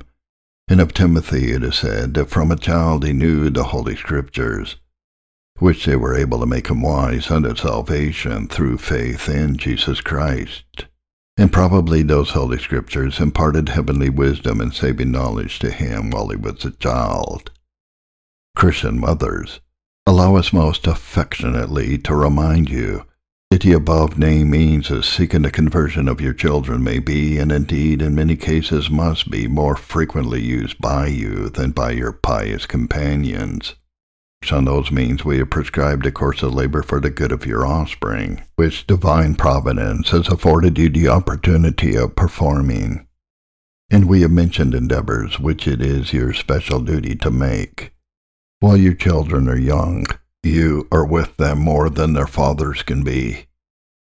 and 0.72 0.80
of 0.80 0.94
Timothy 0.94 1.52
it 1.52 1.64
is 1.64 1.76
said 1.76 2.14
that 2.14 2.30
from 2.30 2.50
a 2.50 2.56
child 2.56 3.04
he 3.04 3.12
knew 3.12 3.50
the 3.50 3.66
Holy 3.66 3.94
Scriptures, 3.94 4.78
which 5.60 5.84
they 5.84 5.98
were 5.98 6.16
able 6.16 6.40
to 6.40 6.46
make 6.46 6.68
him 6.68 6.82
wise 6.82 7.30
unto 7.30 7.54
salvation 7.58 8.48
through 8.48 8.78
faith 8.78 9.28
in 9.28 9.58
Jesus 9.58 10.00
Christ. 10.00 10.86
And 11.38 11.52
probably 11.52 12.04
those 12.04 12.32
Holy 12.32 12.60
Scriptures 12.60 13.20
imparted 13.20 13.70
heavenly 13.70 14.10
wisdom 14.10 14.62
and 14.62 14.74
saving 14.74 15.12
knowledge 15.12 15.60
to 15.60 15.72
him 15.72 16.10
while 16.10 16.30
he 16.30 16.36
was 16.36 16.66
a 16.66 16.72
child. 16.72 17.52
Christian 18.56 19.00
mothers, 19.00 19.60
allow 20.06 20.36
us 20.36 20.52
most 20.54 20.88
affectionately 20.88 21.98
to 22.00 22.16
remind 22.16 22.70
you 22.70 23.06
that 23.50 23.62
the 23.62 23.74
above 23.74 24.18
name 24.18 24.50
means 24.50 24.90
as 24.92 25.06
seeking 25.06 25.42
the 25.42 25.52
conversion 25.52 26.08
of 26.08 26.22
your 26.22 26.34
children 26.34 26.84
may 26.84 27.00
be, 27.00 27.38
and 27.38 27.52
indeed 27.52 28.02
in 28.02 28.16
many 28.16 28.38
cases 28.38 28.90
must 28.90 29.30
be, 29.30 29.48
more 29.48 29.76
frequently 29.76 30.42
used 30.42 30.80
by 30.80 31.08
you 31.08 31.50
than 31.50 31.72
by 31.72 31.92
your 31.92 32.14
pious 32.14 32.66
companions. 32.66 33.76
On 34.52 34.66
those 34.66 34.92
means 34.92 35.24
we 35.24 35.38
have 35.38 35.50
prescribed 35.50 36.06
a 36.06 36.12
course 36.12 36.44
of 36.44 36.54
labor 36.54 36.82
for 36.82 37.00
the 37.00 37.10
good 37.10 37.32
of 37.32 37.46
your 37.46 37.66
offspring, 37.66 38.42
which 38.56 38.86
divine 38.86 39.36
providence 39.36 40.10
has 40.10 40.28
afforded 40.28 40.78
you 40.78 40.90
the 40.90 41.08
opportunity 41.08 41.96
of 41.96 42.16
performing. 42.16 43.08
And 43.90 44.10
we 44.10 44.22
have 44.22 44.32
mentioned 44.32 44.74
endeavors 44.74 45.40
which 45.40 45.68
it 45.68 45.82
is 45.82 46.12
your 46.12 46.34
special 46.34 46.82
duty 46.82 47.16
to 47.18 47.32
make. 47.32 47.94
While 48.60 48.78
your 48.78 48.94
children 48.94 49.48
are 49.48 49.58
young, 49.58 50.06
you 50.44 50.88
are 50.92 51.06
with 51.06 51.38
them 51.38 51.60
more 51.60 51.90
than 51.90 52.14
their 52.14 52.28
fathers 52.28 52.84
can 52.84 53.04
be, 53.04 53.46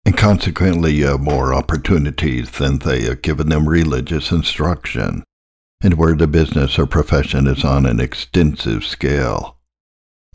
and 0.05 0.15
consequently 0.15 0.93
you 0.93 1.07
have 1.07 1.21
more 1.21 1.53
opportunities 1.53 2.51
than 2.51 2.79
they 2.79 3.01
have 3.03 3.21
given 3.21 3.49
them 3.49 3.67
religious 3.67 4.31
instruction, 4.31 5.23
and 5.81 5.95
where 5.95 6.15
the 6.15 6.27
business 6.27 6.77
or 6.77 6.85
profession 6.85 7.47
is 7.47 7.63
on 7.63 7.85
an 7.85 7.99
extensive 7.99 8.83
scale, 8.83 9.54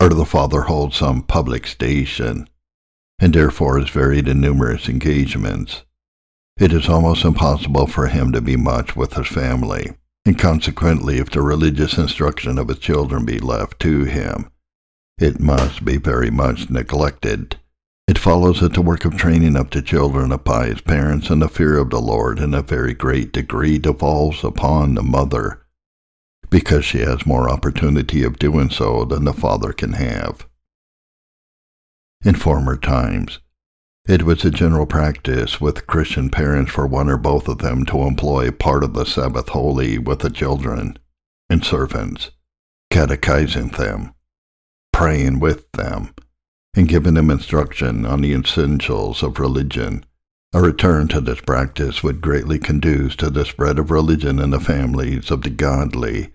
or 0.01 0.09
the 0.09 0.25
father 0.25 0.61
holds 0.61 0.95
some 0.95 1.21
public 1.21 1.67
station, 1.67 2.49
and 3.19 3.33
therefore 3.33 3.77
is 3.77 3.89
varied 3.91 4.27
in 4.27 4.41
numerous 4.41 4.89
engagements, 4.89 5.83
it 6.57 6.73
is 6.73 6.89
almost 6.89 7.23
impossible 7.23 7.85
for 7.85 8.07
him 8.07 8.31
to 8.31 8.41
be 8.41 8.55
much 8.55 8.95
with 8.95 9.13
his 9.13 9.27
family, 9.27 9.93
and 10.25 10.39
consequently 10.39 11.19
if 11.19 11.29
the 11.29 11.41
religious 11.41 11.99
instruction 11.99 12.57
of 12.57 12.67
his 12.67 12.79
children 12.79 13.25
be 13.25 13.37
left 13.37 13.79
to 13.79 14.03
him, 14.05 14.49
it 15.19 15.39
must 15.39 15.85
be 15.85 15.97
very 15.97 16.31
much 16.31 16.71
neglected. 16.71 17.57
It 18.07 18.17
follows 18.17 18.59
that 18.59 18.73
the 18.73 18.81
work 18.81 19.05
of 19.05 19.15
training 19.15 19.55
up 19.55 19.69
the 19.69 19.83
children 19.83 20.31
of 20.31 20.43
pious 20.43 20.81
parents 20.81 21.29
in 21.29 21.39
the 21.39 21.47
fear 21.47 21.77
of 21.77 21.91
the 21.91 22.01
Lord 22.01 22.39
in 22.39 22.55
a 22.55 22.63
very 22.63 22.95
great 22.95 23.31
degree 23.31 23.77
devolves 23.77 24.43
upon 24.43 24.95
the 24.95 25.03
mother, 25.03 25.60
because 26.51 26.85
she 26.85 26.99
has 26.99 27.25
more 27.25 27.49
opportunity 27.49 28.23
of 28.23 28.37
doing 28.37 28.69
so 28.69 29.05
than 29.05 29.23
the 29.23 29.33
father 29.33 29.73
can 29.73 29.93
have. 29.93 30.45
In 32.23 32.35
former 32.35 32.77
times, 32.77 33.39
It 34.07 34.23
was 34.23 34.43
a 34.43 34.49
general 34.49 34.87
practice 34.87 35.61
with 35.61 35.85
Christian 35.85 36.29
parents 36.29 36.71
for 36.71 36.87
one 36.87 37.07
or 37.09 37.17
both 37.17 37.47
of 37.47 37.59
them 37.59 37.85
to 37.85 38.01
employ 38.01 38.49
part 38.49 38.83
of 38.83 38.93
the 38.93 39.05
Sabbath 39.05 39.49
holy 39.49 39.99
with 39.99 40.19
the 40.19 40.29
children 40.31 40.97
and 41.49 41.63
servants, 41.63 42.31
catechizing 42.89 43.69
them, 43.69 44.13
praying 44.91 45.39
with 45.39 45.71
them, 45.73 46.13
and 46.75 46.87
giving 46.87 47.13
them 47.13 47.29
instruction 47.29 48.05
on 48.05 48.21
the 48.21 48.33
essentials 48.33 49.21
of 49.21 49.39
religion. 49.39 50.03
A 50.53 50.61
return 50.61 51.07
to 51.09 51.21
this 51.21 51.39
practice 51.41 52.01
would 52.03 52.21
greatly 52.21 52.57
conduce 52.57 53.15
to 53.17 53.29
the 53.29 53.45
spread 53.45 53.77
of 53.77 53.91
religion 53.91 54.39
in 54.39 54.49
the 54.49 54.59
families 54.59 55.29
of 55.31 55.43
the 55.43 55.49
godly. 55.49 56.33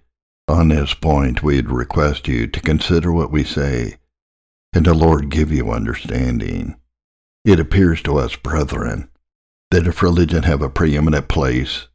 On 0.48 0.68
this 0.68 0.94
point, 0.94 1.42
we'd 1.42 1.70
request 1.70 2.28
you 2.28 2.46
to 2.46 2.60
consider 2.60 3.12
what 3.12 3.32
we 3.32 3.42
say, 3.42 3.96
and 4.72 4.86
the 4.86 4.94
Lord 4.94 5.28
give 5.28 5.50
you 5.50 5.72
understanding. 5.72 6.76
It 7.44 7.58
appears 7.58 8.00
to 8.02 8.18
us, 8.18 8.36
brethren, 8.36 9.08
that 9.70 9.86
if 9.88 10.02
religion 10.02 10.44
have 10.44 10.62
a 10.62 10.70
preeminent 10.70 11.26
place 11.28 11.88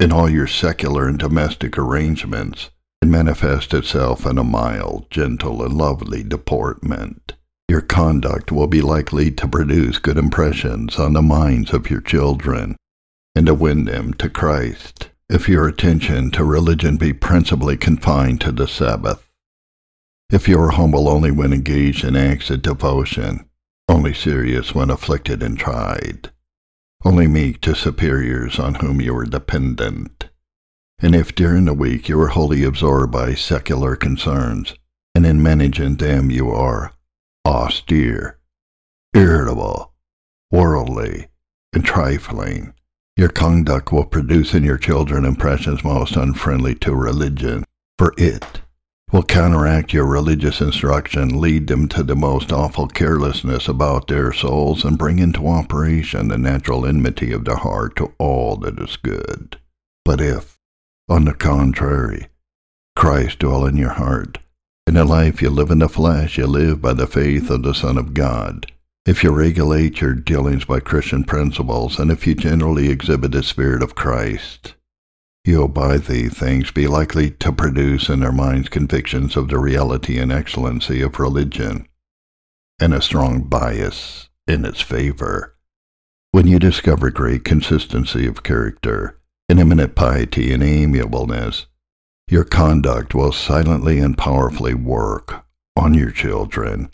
in 0.00 0.12
all 0.12 0.28
your 0.28 0.46
secular 0.46 1.06
and 1.06 1.18
domestic 1.18 1.76
arrangements, 1.76 2.70
it 3.02 3.08
manifests 3.08 3.74
itself 3.74 4.24
in 4.24 4.38
a 4.38 4.44
mild, 4.44 5.10
gentle, 5.10 5.62
and 5.62 5.74
lovely 5.74 6.22
deportment. 6.22 7.34
Your 7.68 7.82
conduct 7.82 8.50
will 8.50 8.66
be 8.66 8.80
likely 8.80 9.30
to 9.32 9.46
produce 9.46 9.98
good 9.98 10.16
impressions 10.16 10.98
on 10.98 11.12
the 11.12 11.22
minds 11.22 11.74
of 11.74 11.90
your 11.90 12.00
children, 12.00 12.76
and 13.34 13.46
to 13.46 13.54
win 13.54 13.84
them 13.84 14.14
to 14.14 14.30
Christ, 14.30 15.07
if 15.30 15.46
your 15.46 15.68
attention 15.68 16.30
to 16.30 16.42
religion 16.42 16.96
be 16.96 17.12
principally 17.12 17.76
confined 17.76 18.40
to 18.40 18.50
the 18.50 18.66
Sabbath. 18.66 19.28
If 20.30 20.48
you 20.48 20.58
are 20.58 20.70
humble 20.70 21.08
only 21.08 21.30
when 21.30 21.52
engaged 21.52 22.02
in 22.02 22.16
acts 22.16 22.48
of 22.48 22.62
devotion, 22.62 23.48
only 23.90 24.14
serious 24.14 24.74
when 24.74 24.88
afflicted 24.88 25.42
and 25.42 25.58
tried, 25.58 26.30
only 27.04 27.26
meek 27.26 27.60
to 27.62 27.74
superiors 27.74 28.58
on 28.58 28.76
whom 28.76 29.00
you 29.02 29.14
are 29.16 29.26
dependent. 29.26 30.28
And 30.98 31.14
if 31.14 31.34
during 31.34 31.66
the 31.66 31.74
week 31.74 32.08
you 32.08 32.18
are 32.20 32.28
wholly 32.28 32.64
absorbed 32.64 33.12
by 33.12 33.34
secular 33.34 33.96
concerns, 33.96 34.74
and 35.14 35.26
in 35.26 35.42
managing 35.42 35.96
them 35.96 36.30
you 36.30 36.50
are 36.50 36.92
austere, 37.46 38.38
irritable, 39.14 39.92
worldly, 40.50 41.28
and 41.72 41.84
trifling, 41.84 42.72
your 43.18 43.28
conduct 43.28 43.90
will 43.90 44.04
produce 44.04 44.54
in 44.54 44.62
your 44.62 44.78
children 44.78 45.24
impressions 45.24 45.82
most 45.82 46.14
unfriendly 46.14 46.72
to 46.76 46.94
religion, 46.94 47.64
for 47.98 48.14
it 48.16 48.60
will 49.10 49.24
counteract 49.24 49.92
your 49.92 50.06
religious 50.06 50.60
instruction, 50.60 51.40
lead 51.40 51.66
them 51.66 51.88
to 51.88 52.04
the 52.04 52.14
most 52.14 52.52
awful 52.52 52.86
carelessness 52.86 53.66
about 53.66 54.06
their 54.06 54.32
souls, 54.32 54.84
and 54.84 54.96
bring 54.96 55.18
into 55.18 55.48
operation 55.48 56.28
the 56.28 56.38
natural 56.38 56.86
enmity 56.86 57.32
of 57.32 57.44
the 57.44 57.56
heart 57.56 57.96
to 57.96 58.12
all 58.18 58.56
that 58.56 58.78
is 58.78 58.96
good. 58.96 59.58
But 60.04 60.20
if, 60.20 60.56
on 61.08 61.24
the 61.24 61.34
contrary, 61.34 62.28
Christ 62.94 63.40
dwell 63.40 63.66
in 63.66 63.76
your 63.76 63.94
heart, 63.94 64.38
in 64.86 64.94
the 64.94 65.04
life 65.04 65.42
you 65.42 65.50
live 65.50 65.72
in 65.72 65.80
the 65.80 65.88
flesh, 65.88 66.38
you 66.38 66.46
live 66.46 66.80
by 66.80 66.92
the 66.92 67.08
faith 67.08 67.50
of 67.50 67.64
the 67.64 67.74
Son 67.74 67.98
of 67.98 68.14
God. 68.14 68.70
If 69.08 69.24
you 69.24 69.30
regulate 69.30 70.02
your 70.02 70.12
dealings 70.12 70.66
by 70.66 70.80
Christian 70.80 71.24
principles, 71.24 71.98
and 71.98 72.10
if 72.10 72.26
you 72.26 72.34
generally 72.34 72.90
exhibit 72.90 73.32
the 73.32 73.42
Spirit 73.42 73.82
of 73.82 73.94
Christ, 73.94 74.74
you'll 75.46 75.68
by 75.68 75.96
these 75.96 76.34
things 76.34 76.70
be 76.70 76.86
likely 76.86 77.30
to 77.30 77.50
produce 77.50 78.10
in 78.10 78.20
their 78.20 78.32
minds 78.32 78.68
convictions 78.68 79.34
of 79.34 79.48
the 79.48 79.58
reality 79.58 80.18
and 80.18 80.30
excellency 80.30 81.00
of 81.00 81.18
religion, 81.18 81.88
and 82.78 82.92
a 82.92 83.00
strong 83.00 83.44
bias 83.44 84.28
in 84.46 84.66
its 84.66 84.82
favor. 84.82 85.56
When 86.32 86.46
you 86.46 86.58
discover 86.58 87.08
great 87.08 87.44
consistency 87.44 88.26
of 88.26 88.42
character, 88.42 89.18
eminent 89.48 89.94
piety 89.94 90.52
and 90.52 90.62
amiableness, 90.62 91.64
your 92.30 92.44
conduct 92.44 93.14
will 93.14 93.32
silently 93.32 94.00
and 94.00 94.18
powerfully 94.18 94.74
work 94.74 95.46
on 95.78 95.94
your 95.94 96.10
children, 96.10 96.90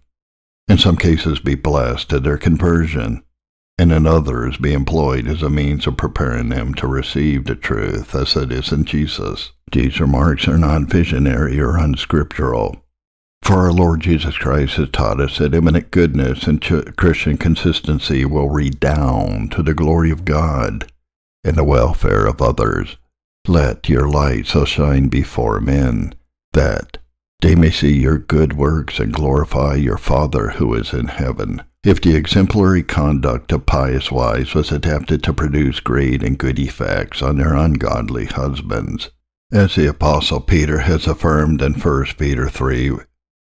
in 0.69 0.79
some 0.79 0.97
cases 0.97 1.41
be 1.41 1.55
blessed 1.55 2.13
at 2.13 2.23
their 2.25 2.39
conversion, 2.39 3.23
and 3.79 3.93
in 3.93 4.07
others 4.07 4.57
be 4.57 4.73
employed 4.73 5.27
as 5.27 5.43
a 5.43 5.51
means 5.51 5.87
of 5.87 5.97
preparing 5.97 6.49
them 6.49 6.75
to 6.75 6.87
receive 6.87 7.45
the 7.45 7.55
truth 7.55 8.15
as 8.15 8.37
it 8.37 8.53
is 8.53 8.73
in 8.73 8.85
Jesus. 8.85 9.53
These 9.73 10.01
remarks 10.01 10.47
are 10.47 10.59
not 10.59 10.83
visionary 10.83 11.61
or 11.61 11.77
unscriptural. 11.77 12.77
For 13.43 13.57
our 13.57 13.73
Lord 13.73 14.01
Jesus 14.01 14.39
Christ 14.39 14.77
has 14.77 14.89
taught 14.89 15.21
us 15.21 15.37
that 15.37 15.55
eminent 15.55 15.91
goodness 15.91 16.45
and 16.45 16.63
Christian 16.97 17.37
consistency 17.37 18.25
will 18.25 18.49
redound 18.49 19.53
to 19.53 19.63
the 19.63 19.75
glory 19.75 20.11
of 20.11 20.25
God 20.25 20.91
and 21.43 21.57
the 21.57 21.65
welfare 21.65 22.25
of 22.25 22.41
others. 22.41 22.97
Let 23.47 23.91
your 23.91 24.09
light 24.09 24.47
so 24.47 24.65
shine 24.65 25.09
before 25.09 25.61
men 25.61 26.15
that 26.55 26.97
they 27.45 27.55
may 27.55 27.71
see 27.71 27.95
your 27.95 28.17
good 28.17 28.55
works 28.55 28.99
and 28.99 29.13
glorify 29.13 29.75
your 29.75 29.99
Father 29.99 30.49
who 30.53 30.73
is 30.73 30.95
in 30.95 31.09
heaven. 31.09 31.63
If 31.85 32.01
the 32.01 32.17
exemplary 32.17 32.83
conduct 32.83 33.53
of 33.53 33.67
pious 33.67 34.11
wives 34.11 34.55
was 34.55 34.73
adapted 34.73 35.23
to 35.25 35.35
produce 35.35 35.79
great 35.79 36.23
and 36.23 36.39
good 36.39 36.59
effects 36.59 37.21
on 37.21 37.37
their 37.37 37.53
ungodly 37.53 38.25
husbands, 38.25 39.11
as 39.53 39.75
the 39.75 39.87
Apostle 39.87 40.41
Peter 40.41 40.79
has 40.79 41.07
affirmed 41.07 41.61
in 41.61 41.75
1 41.75 42.05
Peter 42.17 42.49
3, 42.49 42.93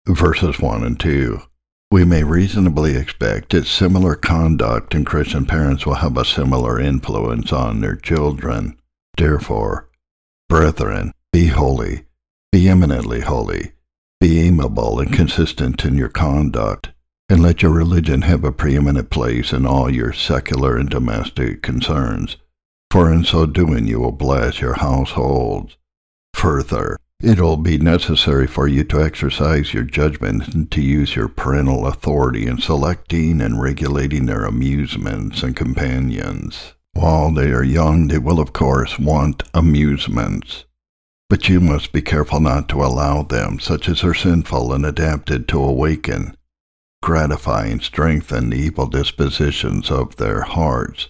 verses 0.08 0.60
1 0.60 0.84
and 0.84 1.00
2, 1.00 1.42
we 1.90 2.06
may 2.06 2.24
reasonably 2.24 2.96
expect 2.96 3.54
that 3.54 3.66
similar 3.66 4.14
conduct 4.14 4.94
in 4.94 5.04
Christian 5.04 5.48
parents 5.48 5.88
will 5.88 5.96
have 5.96 6.16
a 6.16 6.24
similar 6.24 6.80
influence 6.80 7.52
on 7.52 7.82
their 7.82 7.96
children. 7.96 8.78
Therefore, 9.18 9.90
brethren, 10.48 11.12
be 11.34 11.48
holy, 11.48 12.06
be 12.52 12.70
eminently 12.70 13.22
holy, 13.22 13.72
be 14.20 14.42
amiable 14.42 15.00
and 15.00 15.14
consistent 15.14 15.86
in 15.86 15.96
your 15.96 16.10
conduct 16.10 16.90
and 17.30 17.42
let 17.42 17.62
your 17.62 17.72
religion 17.72 18.24
have 18.24 18.44
a 18.44 18.52
preeminent 18.52 19.10
place 19.10 19.54
in 19.54 19.66
all 19.66 19.90
your 19.90 20.12
secular 20.12 20.76
and 20.76 20.90
domestic 20.90 21.62
concerns, 21.62 22.38
for 22.92 23.12
in 23.12 23.24
so 23.24 23.46
doing 23.46 23.86
you 23.88 24.00
will 24.00 24.12
bless 24.12 24.60
your 24.60 24.74
households. 24.74 25.78
Further, 26.34 26.98
it 27.22 27.40
will 27.40 27.58
be 27.58 27.78
necessary 27.78 28.48
for 28.48 28.68
you 28.68 28.84
to 28.86 29.04
exercise 29.04 29.74
your 29.74 29.84
judgment 29.84 30.48
and 30.54 30.72
to 30.72 30.82
use 30.82 31.16
your 31.16 31.28
parental 31.28 31.86
authority 31.86 32.48
in 32.48 32.58
selecting 32.58 33.42
and 33.42 33.62
regulating 33.62 34.26
their 34.26 34.46
amusements 34.46 35.44
and 35.44 35.56
companions. 35.56 36.74
While 36.94 37.32
they 37.32 37.52
are 37.52 37.64
young, 37.64 38.08
they 38.08 38.18
will 38.18 38.40
of 38.40 38.54
course 38.54 38.98
want 38.98 39.44
amusements, 39.54 40.66
but 41.30 41.48
you 41.48 41.60
must 41.60 41.92
be 41.92 42.02
careful 42.02 42.40
not 42.40 42.68
to 42.68 42.84
allow 42.84 43.22
them 43.24 43.60
such 43.60 43.88
as 43.88 44.04
are 44.04 44.14
sinful 44.14 44.74
and 44.74 44.86
adapted 44.86 45.48
to 45.48 45.60
awaken 45.62 46.36
gratify 47.02 47.66
and 47.68 47.82
strengthen 47.82 48.50
the 48.50 48.58
evil 48.58 48.88
dispositions 48.88 49.90
of 49.90 50.16
their 50.18 50.42
hearts. 50.42 51.10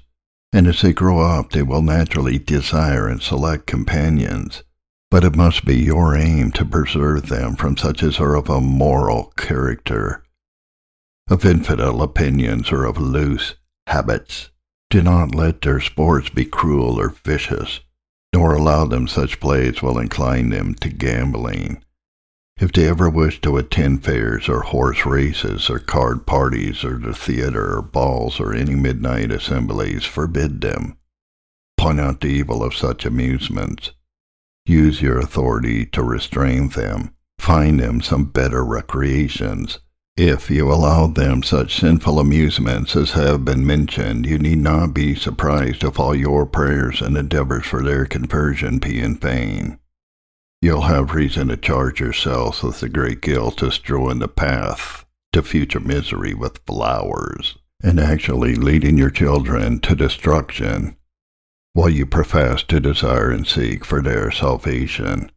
And 0.51 0.67
as 0.67 0.81
they 0.81 0.93
grow 0.93 1.19
up, 1.19 1.51
they 1.51 1.63
will 1.63 1.81
naturally 1.81 2.39
desire 2.39 3.07
and 3.07 3.21
select 3.21 3.67
companions. 3.67 4.63
But 5.11 5.23
it 5.23 5.35
must 5.35 5.65
be 5.65 5.77
your 5.77 6.15
aim 6.15 6.51
to 6.51 6.65
preserve 6.65 7.29
them 7.29 7.55
from 7.55 7.77
such 7.77 8.03
as 8.03 8.19
are 8.19 8.35
of 8.35 8.49
a 8.49 8.61
moral 8.61 9.33
character, 9.37 10.23
of 11.29 11.45
infidel 11.45 12.01
opinions, 12.01 12.71
or 12.71 12.85
of 12.85 12.97
loose 12.97 13.55
habits. 13.87 14.51
Do 14.91 15.01
not 15.01 15.33
let 15.33 15.61
their 15.61 15.79
sports 15.79 16.29
be 16.29 16.45
cruel 16.45 16.99
or 16.99 17.09
vicious, 17.09 17.79
nor 18.39 18.55
allow 18.55 18.85
them 18.85 19.07
such 19.07 19.39
plays 19.39 19.81
will 19.81 19.99
incline 19.99 20.49
them 20.49 20.73
to 20.73 20.89
gambling 20.89 21.83
if 22.59 22.73
they 22.73 22.89
ever 22.89 23.09
wish 23.09 23.39
to 23.39 23.55
attend 23.55 24.03
fairs 24.03 24.49
or 24.49 24.61
horse 24.61 25.05
races 25.05 25.69
or 25.69 25.79
card 25.79 26.25
parties 26.25 26.83
or 26.83 26.97
the 26.97 27.13
theater 27.13 27.77
or 27.77 27.81
balls 27.81 28.37
or 28.39 28.53
any 28.53 28.75
midnight 28.75 29.31
assemblies, 29.31 30.03
forbid 30.03 30.59
them. 30.59 30.97
Point 31.77 32.01
out 32.01 32.19
the 32.19 32.27
evil 32.27 32.61
of 32.61 32.75
such 32.75 33.05
amusements. 33.05 33.91
Use 34.65 35.01
your 35.01 35.19
authority 35.19 35.85
to 35.85 36.03
restrain 36.03 36.67
them. 36.69 37.15
Find 37.39 37.79
them 37.79 38.01
some 38.01 38.25
better 38.25 38.65
recreations. 38.65 39.79
If 40.21 40.51
you 40.51 40.69
allow 40.69 41.07
them 41.07 41.43
such 41.43 41.79
sinful 41.79 42.19
amusements 42.19 42.93
as 42.97 43.11
have 43.11 43.45
been 43.45 43.65
mentioned, 43.65 44.25
you 44.25 44.37
need 44.37 44.57
not 44.57 44.93
be 44.93 45.15
surprised 45.15 45.81
if 45.85 45.97
all 45.97 46.13
your 46.13 46.45
prayers 46.45 46.99
and 47.01 47.15
endeavors 47.15 47.65
for 47.65 47.81
their 47.81 48.05
conversion 48.05 48.79
be 48.79 48.99
in 48.99 49.15
vain. 49.15 49.79
You'll 50.61 50.81
have 50.81 51.13
reason 51.13 51.47
to 51.47 51.55
charge 51.55 52.01
yourselves 52.01 52.61
with 52.61 52.81
the 52.81 52.89
great 52.89 53.21
guilt 53.21 53.61
of 53.61 53.73
strewing 53.73 54.19
the 54.19 54.27
path 54.27 55.05
to 55.31 55.41
future 55.41 55.79
misery 55.79 56.33
with 56.33 56.65
flowers, 56.67 57.57
and 57.81 57.97
actually 57.97 58.55
leading 58.55 58.97
your 58.97 59.11
children 59.11 59.79
to 59.79 59.95
destruction, 59.95 60.97
while 61.71 61.87
you 61.87 62.05
profess 62.05 62.61
to 62.63 62.81
desire 62.81 63.31
and 63.31 63.47
seek 63.47 63.85
for 63.85 64.01
their 64.01 64.31
salvation. 64.31 65.31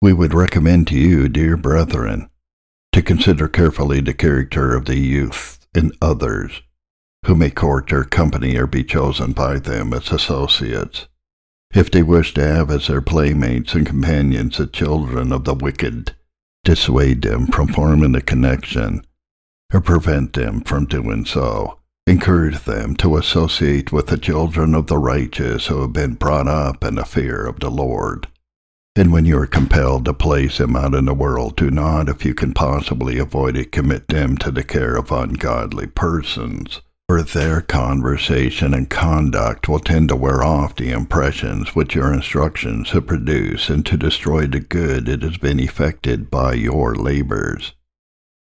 We 0.00 0.12
would 0.12 0.34
recommend 0.34 0.88
to 0.88 0.98
you, 0.98 1.28
dear 1.28 1.56
brethren, 1.56 2.30
to 2.92 3.02
consider 3.02 3.48
carefully 3.48 4.00
the 4.00 4.14
character 4.14 4.74
of 4.74 4.84
the 4.84 4.98
youth 4.98 5.66
and 5.74 5.96
others 6.00 6.62
who 7.26 7.34
may 7.34 7.50
court 7.50 7.88
their 7.88 8.04
company 8.04 8.56
or 8.56 8.66
be 8.66 8.84
chosen 8.84 9.32
by 9.32 9.58
them 9.58 9.92
as 9.92 10.10
associates. 10.10 11.06
If 11.74 11.90
they 11.90 12.02
wish 12.02 12.34
to 12.34 12.46
have 12.46 12.70
as 12.70 12.88
their 12.88 13.00
playmates 13.00 13.74
and 13.74 13.86
companions 13.86 14.58
the 14.58 14.66
children 14.66 15.32
of 15.32 15.44
the 15.44 15.54
wicked, 15.54 16.14
dissuade 16.64 17.22
them 17.22 17.46
from 17.46 17.68
forming 17.68 18.14
a 18.14 18.20
connection, 18.20 19.04
or 19.72 19.80
prevent 19.80 20.34
them 20.34 20.60
from 20.60 20.84
doing 20.86 21.24
so. 21.24 21.78
Encourage 22.06 22.64
them 22.64 22.96
to 22.96 23.16
associate 23.16 23.92
with 23.92 24.08
the 24.08 24.18
children 24.18 24.74
of 24.74 24.88
the 24.88 24.98
righteous 24.98 25.66
who 25.66 25.80
have 25.80 25.92
been 25.92 26.14
brought 26.14 26.48
up 26.48 26.84
in 26.84 26.96
the 26.96 27.04
fear 27.04 27.46
of 27.46 27.60
the 27.60 27.70
Lord. 27.70 28.26
And 28.94 29.12
when 29.12 29.24
you 29.24 29.38
are 29.38 29.46
compelled 29.46 30.04
to 30.04 30.14
place 30.14 30.58
them 30.58 30.76
out 30.76 30.94
in 30.94 31.06
the 31.06 31.14
world, 31.14 31.56
do 31.56 31.70
not, 31.70 32.08
if 32.08 32.24
you 32.24 32.34
can 32.34 32.52
possibly 32.52 33.18
avoid 33.18 33.56
it, 33.56 33.72
commit 33.72 34.08
them 34.08 34.36
to 34.38 34.50
the 34.50 34.62
care 34.62 34.96
of 34.96 35.10
ungodly 35.10 35.86
persons, 35.86 36.82
for 37.08 37.22
their 37.22 37.62
conversation 37.62 38.74
and 38.74 38.90
conduct 38.90 39.68
will 39.68 39.78
tend 39.78 40.10
to 40.10 40.16
wear 40.16 40.44
off 40.44 40.76
the 40.76 40.90
impressions 40.90 41.74
which 41.74 41.94
your 41.94 42.12
instructions 42.12 42.90
have 42.90 43.06
produced 43.06 43.70
and 43.70 43.86
to 43.86 43.96
destroy 43.96 44.46
the 44.46 44.60
good 44.60 45.06
that 45.06 45.22
has 45.22 45.38
been 45.38 45.58
effected 45.58 46.30
by 46.30 46.52
your 46.52 46.94
labors 46.94 47.72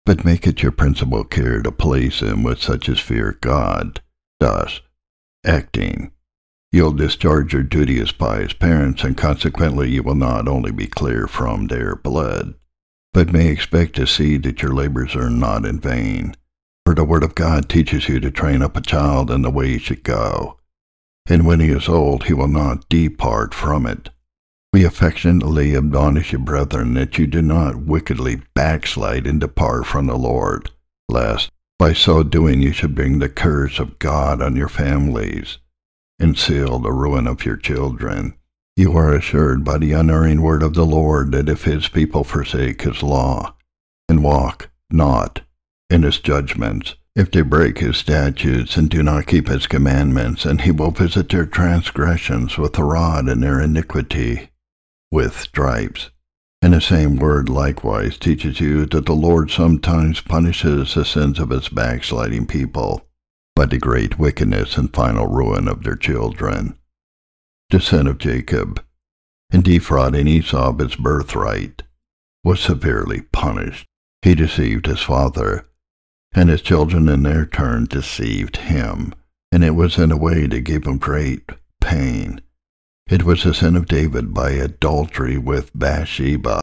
but 0.04 0.24
make 0.24 0.46
it 0.46 0.62
your 0.62 0.72
principal 0.72 1.24
care 1.24 1.62
to 1.62 1.70
place 1.70 2.20
him 2.20 2.42
with 2.42 2.60
such 2.60 2.88
as 2.88 2.98
fear 2.98 3.38
God. 3.40 4.00
Thus, 4.40 4.80
acting, 5.44 6.10
you'll 6.72 6.92
discharge 6.92 7.52
your 7.52 7.62
duty 7.62 8.00
as 8.00 8.12
pious 8.12 8.54
parents, 8.54 9.04
and 9.04 9.16
consequently 9.16 9.90
you 9.90 10.02
will 10.02 10.14
not 10.14 10.48
only 10.48 10.72
be 10.72 10.86
clear 10.86 11.26
from 11.26 11.66
their 11.66 11.94
blood, 11.94 12.54
but 13.12 13.32
may 13.32 13.48
expect 13.48 13.94
to 13.94 14.06
see 14.06 14.38
that 14.38 14.62
your 14.62 14.72
labors 14.72 15.14
are 15.14 15.28
not 15.28 15.66
in 15.66 15.78
vain. 15.78 16.34
For 16.86 16.94
the 16.94 17.04
Word 17.04 17.22
of 17.22 17.34
God 17.34 17.68
teaches 17.68 18.08
you 18.08 18.18
to 18.20 18.30
train 18.30 18.62
up 18.62 18.76
a 18.76 18.80
child 18.80 19.30
in 19.30 19.42
the 19.42 19.50
way 19.50 19.68
he 19.68 19.78
should 19.78 20.02
go, 20.02 20.58
and 21.26 21.46
when 21.46 21.60
he 21.60 21.68
is 21.68 21.88
old 21.88 22.24
he 22.24 22.32
will 22.32 22.48
not 22.48 22.88
depart 22.88 23.52
from 23.52 23.86
it. 23.86 24.08
We 24.72 24.84
affectionately 24.84 25.76
admonish 25.76 26.32
you, 26.32 26.38
brethren, 26.38 26.94
that 26.94 27.18
you 27.18 27.26
do 27.26 27.42
not 27.42 27.76
wickedly 27.76 28.40
backslide 28.54 29.26
and 29.26 29.38
depart 29.38 29.84
from 29.84 30.06
the 30.06 30.16
Lord, 30.16 30.70
lest 31.10 31.50
by 31.78 31.92
so 31.92 32.22
doing 32.22 32.62
you 32.62 32.72
should 32.72 32.94
bring 32.94 33.18
the 33.18 33.28
curse 33.28 33.78
of 33.78 33.98
God 33.98 34.40
on 34.40 34.56
your 34.56 34.70
families 34.70 35.58
and 36.22 36.38
seal 36.38 36.78
the 36.78 36.92
ruin 36.92 37.26
of 37.26 37.44
your 37.44 37.56
children. 37.56 38.34
You 38.76 38.96
are 38.96 39.12
assured 39.12 39.64
by 39.64 39.78
the 39.78 39.92
unerring 39.92 40.40
word 40.40 40.62
of 40.62 40.74
the 40.74 40.86
Lord 40.86 41.32
that 41.32 41.48
if 41.48 41.64
his 41.64 41.88
people 41.88 42.22
forsake 42.22 42.82
his 42.82 43.02
law 43.02 43.56
and 44.08 44.22
walk 44.22 44.70
not 44.88 45.40
in 45.90 46.04
his 46.04 46.20
judgments, 46.20 46.94
if 47.16 47.30
they 47.30 47.42
break 47.42 47.78
his 47.78 47.96
statutes 47.96 48.76
and 48.76 48.88
do 48.88 49.02
not 49.02 49.26
keep 49.26 49.48
his 49.48 49.66
commandments, 49.66 50.46
and 50.46 50.62
he 50.62 50.70
will 50.70 50.92
visit 50.92 51.28
their 51.28 51.44
transgressions 51.44 52.56
with 52.56 52.78
a 52.78 52.84
rod 52.84 53.28
and 53.28 53.42
their 53.42 53.60
iniquity 53.60 54.48
with 55.10 55.38
stripes. 55.38 56.10
And 56.62 56.72
the 56.72 56.80
same 56.80 57.16
word 57.16 57.48
likewise 57.48 58.16
teaches 58.16 58.60
you 58.60 58.86
that 58.86 59.06
the 59.06 59.12
Lord 59.12 59.50
sometimes 59.50 60.20
punishes 60.20 60.94
the 60.94 61.04
sins 61.04 61.40
of 61.40 61.50
his 61.50 61.68
backsliding 61.68 62.46
people 62.46 63.04
by 63.54 63.66
the 63.66 63.78
great 63.78 64.18
wickedness 64.18 64.76
and 64.76 64.94
final 64.94 65.26
ruin 65.26 65.68
of 65.68 65.82
their 65.82 65.96
children. 65.96 66.76
The 67.70 67.80
sin 67.80 68.06
of 68.06 68.18
Jacob, 68.18 68.82
in 69.52 69.62
defrauding 69.62 70.26
Esau 70.26 70.70
of 70.70 70.78
his 70.78 70.96
birthright, 70.96 71.82
was 72.44 72.60
severely 72.60 73.22
punished. 73.32 73.86
He 74.22 74.34
deceived 74.34 74.86
his 74.86 75.00
father, 75.00 75.66
and 76.32 76.48
his 76.48 76.62
children 76.62 77.08
in 77.08 77.22
their 77.22 77.46
turn 77.46 77.86
deceived 77.86 78.56
him, 78.56 79.14
and 79.50 79.64
it 79.64 79.74
was 79.74 79.98
in 79.98 80.12
a 80.12 80.16
way 80.16 80.46
that 80.46 80.60
gave 80.60 80.86
him 80.86 80.98
great 80.98 81.50
pain 81.80 82.40
it 83.12 83.24
was 83.24 83.42
the 83.42 83.52
sin 83.52 83.76
of 83.76 83.86
David 83.86 84.32
by 84.32 84.52
adultery 84.52 85.36
with 85.36 85.70
Bathsheba 85.78 86.60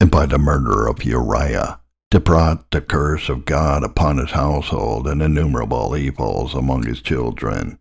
and 0.00 0.10
by 0.10 0.24
the 0.24 0.38
murder 0.38 0.86
of 0.86 1.04
Uriah 1.04 1.80
that 2.10 2.24
brought 2.24 2.70
the 2.70 2.80
curse 2.80 3.28
of 3.28 3.44
God 3.44 3.84
upon 3.84 4.18
his 4.18 4.32
household 4.32 5.06
and 5.06 5.22
innumerable 5.22 5.96
evils 5.96 6.54
among 6.54 6.84
his 6.84 7.00
children. 7.00 7.78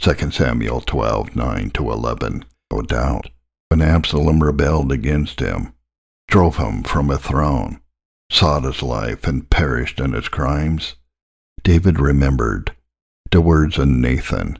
2 0.00 0.30
Samuel 0.30 0.80
12, 0.80 1.34
9 1.34 1.70
to 1.70 1.90
11. 1.90 2.44
No 2.70 2.82
doubt, 2.82 3.30
when 3.68 3.80
Absalom 3.80 4.42
rebelled 4.42 4.92
against 4.92 5.40
him, 5.40 5.72
drove 6.28 6.56
him 6.56 6.82
from 6.82 7.10
a 7.10 7.18
throne, 7.18 7.80
sought 8.30 8.64
his 8.64 8.82
life, 8.82 9.26
and 9.26 9.50
perished 9.50 9.98
in 9.98 10.12
his 10.12 10.28
crimes, 10.28 10.94
David 11.62 11.98
remembered 11.98 12.72
the 13.30 13.40
words 13.40 13.78
of 13.78 13.88
Nathan 13.88 14.58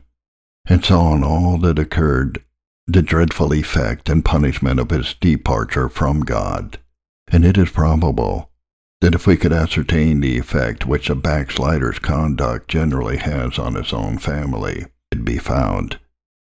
and 0.67 0.83
saw 0.83 1.15
in 1.15 1.23
all 1.23 1.57
that 1.59 1.79
occurred 1.79 2.43
the 2.87 3.01
dreadful 3.01 3.53
effect 3.53 4.09
and 4.09 4.25
punishment 4.25 4.79
of 4.79 4.89
his 4.89 5.13
departure 5.15 5.89
from 5.89 6.21
God. 6.21 6.79
And 7.31 7.45
it 7.45 7.57
is 7.57 7.69
probable 7.69 8.49
that 9.01 9.15
if 9.15 9.27
we 9.27 9.37
could 9.37 9.53
ascertain 9.53 10.19
the 10.19 10.37
effect 10.37 10.85
which 10.85 11.09
a 11.09 11.15
backslider's 11.15 11.99
conduct 11.99 12.67
generally 12.67 13.17
has 13.17 13.57
on 13.57 13.75
his 13.75 13.93
own 13.93 14.17
family, 14.17 14.85
it'd 15.11 15.23
be 15.23 15.37
found, 15.37 15.99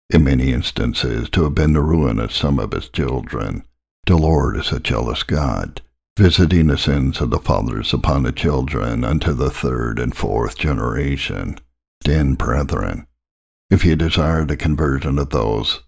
in 0.10 0.24
many 0.24 0.52
instances, 0.54 1.30
to 1.32 1.44
have 1.44 1.54
been 1.54 1.74
the 1.74 1.82
ruin 1.82 2.20
of 2.20 2.32
some 2.32 2.58
of 2.58 2.72
his 2.72 2.90
children. 2.90 3.64
The 4.06 4.16
Lord 4.16 4.58
is 4.58 4.72
a 4.72 4.80
jealous 4.80 5.24
God, 5.24 5.82
visiting 6.18 6.68
the 6.68 6.78
sins 6.78 7.22
of 7.22 7.30
the 7.30 7.40
fathers 7.40 7.94
upon 7.94 8.24
the 8.24 8.32
children 8.32 9.04
unto 9.04 9.34
the 9.34 9.52
third 9.52 10.00
and 10.00 10.16
fourth 10.16 10.58
generation. 10.58 11.60
Then, 12.06 12.36
brethren, 12.36 13.08
if 13.70 13.84
ye 13.84 13.96
desire 13.96 14.46
the 14.46 14.58
conversion 14.58 15.20
of 15.20 15.30
those 15.30 15.84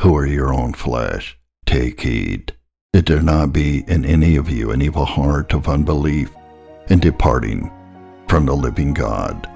who 0.00 0.14
are 0.14 0.26
your 0.26 0.52
own 0.52 0.74
flesh, 0.74 1.38
take 1.64 2.02
heed 2.02 2.53
that 2.94 3.06
there 3.06 3.20
not 3.20 3.52
be 3.52 3.82
in 3.88 4.04
any 4.04 4.36
of 4.36 4.48
you 4.48 4.70
an 4.70 4.80
evil 4.80 5.04
heart 5.04 5.52
of 5.52 5.68
unbelief 5.68 6.30
in 6.90 7.00
departing 7.00 7.68
from 8.28 8.46
the 8.46 8.54
living 8.54 8.94
God. 8.94 9.48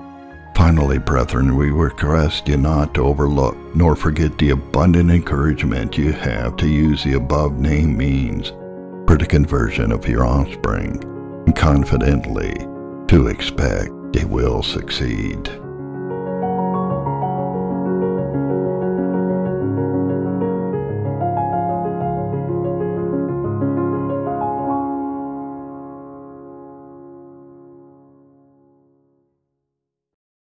Finally, 0.56 0.98
brethren, 0.98 1.54
we 1.54 1.70
request 1.70 2.48
you 2.48 2.56
not 2.56 2.94
to 2.94 3.04
overlook 3.04 3.56
nor 3.76 3.94
forget 3.94 4.36
the 4.38 4.50
abundant 4.50 5.08
encouragement 5.08 5.96
you 5.96 6.10
have 6.10 6.56
to 6.56 6.66
use 6.66 7.04
the 7.04 7.12
above 7.12 7.60
named 7.60 7.96
means 7.96 8.48
for 9.06 9.16
the 9.16 9.24
conversion 9.24 9.92
of 9.92 10.08
your 10.08 10.26
offspring, 10.26 11.00
and 11.46 11.54
confidently 11.54 12.54
to 13.06 13.28
expect 13.28 13.92
they 14.12 14.24
will 14.24 14.64
succeed. 14.64 15.48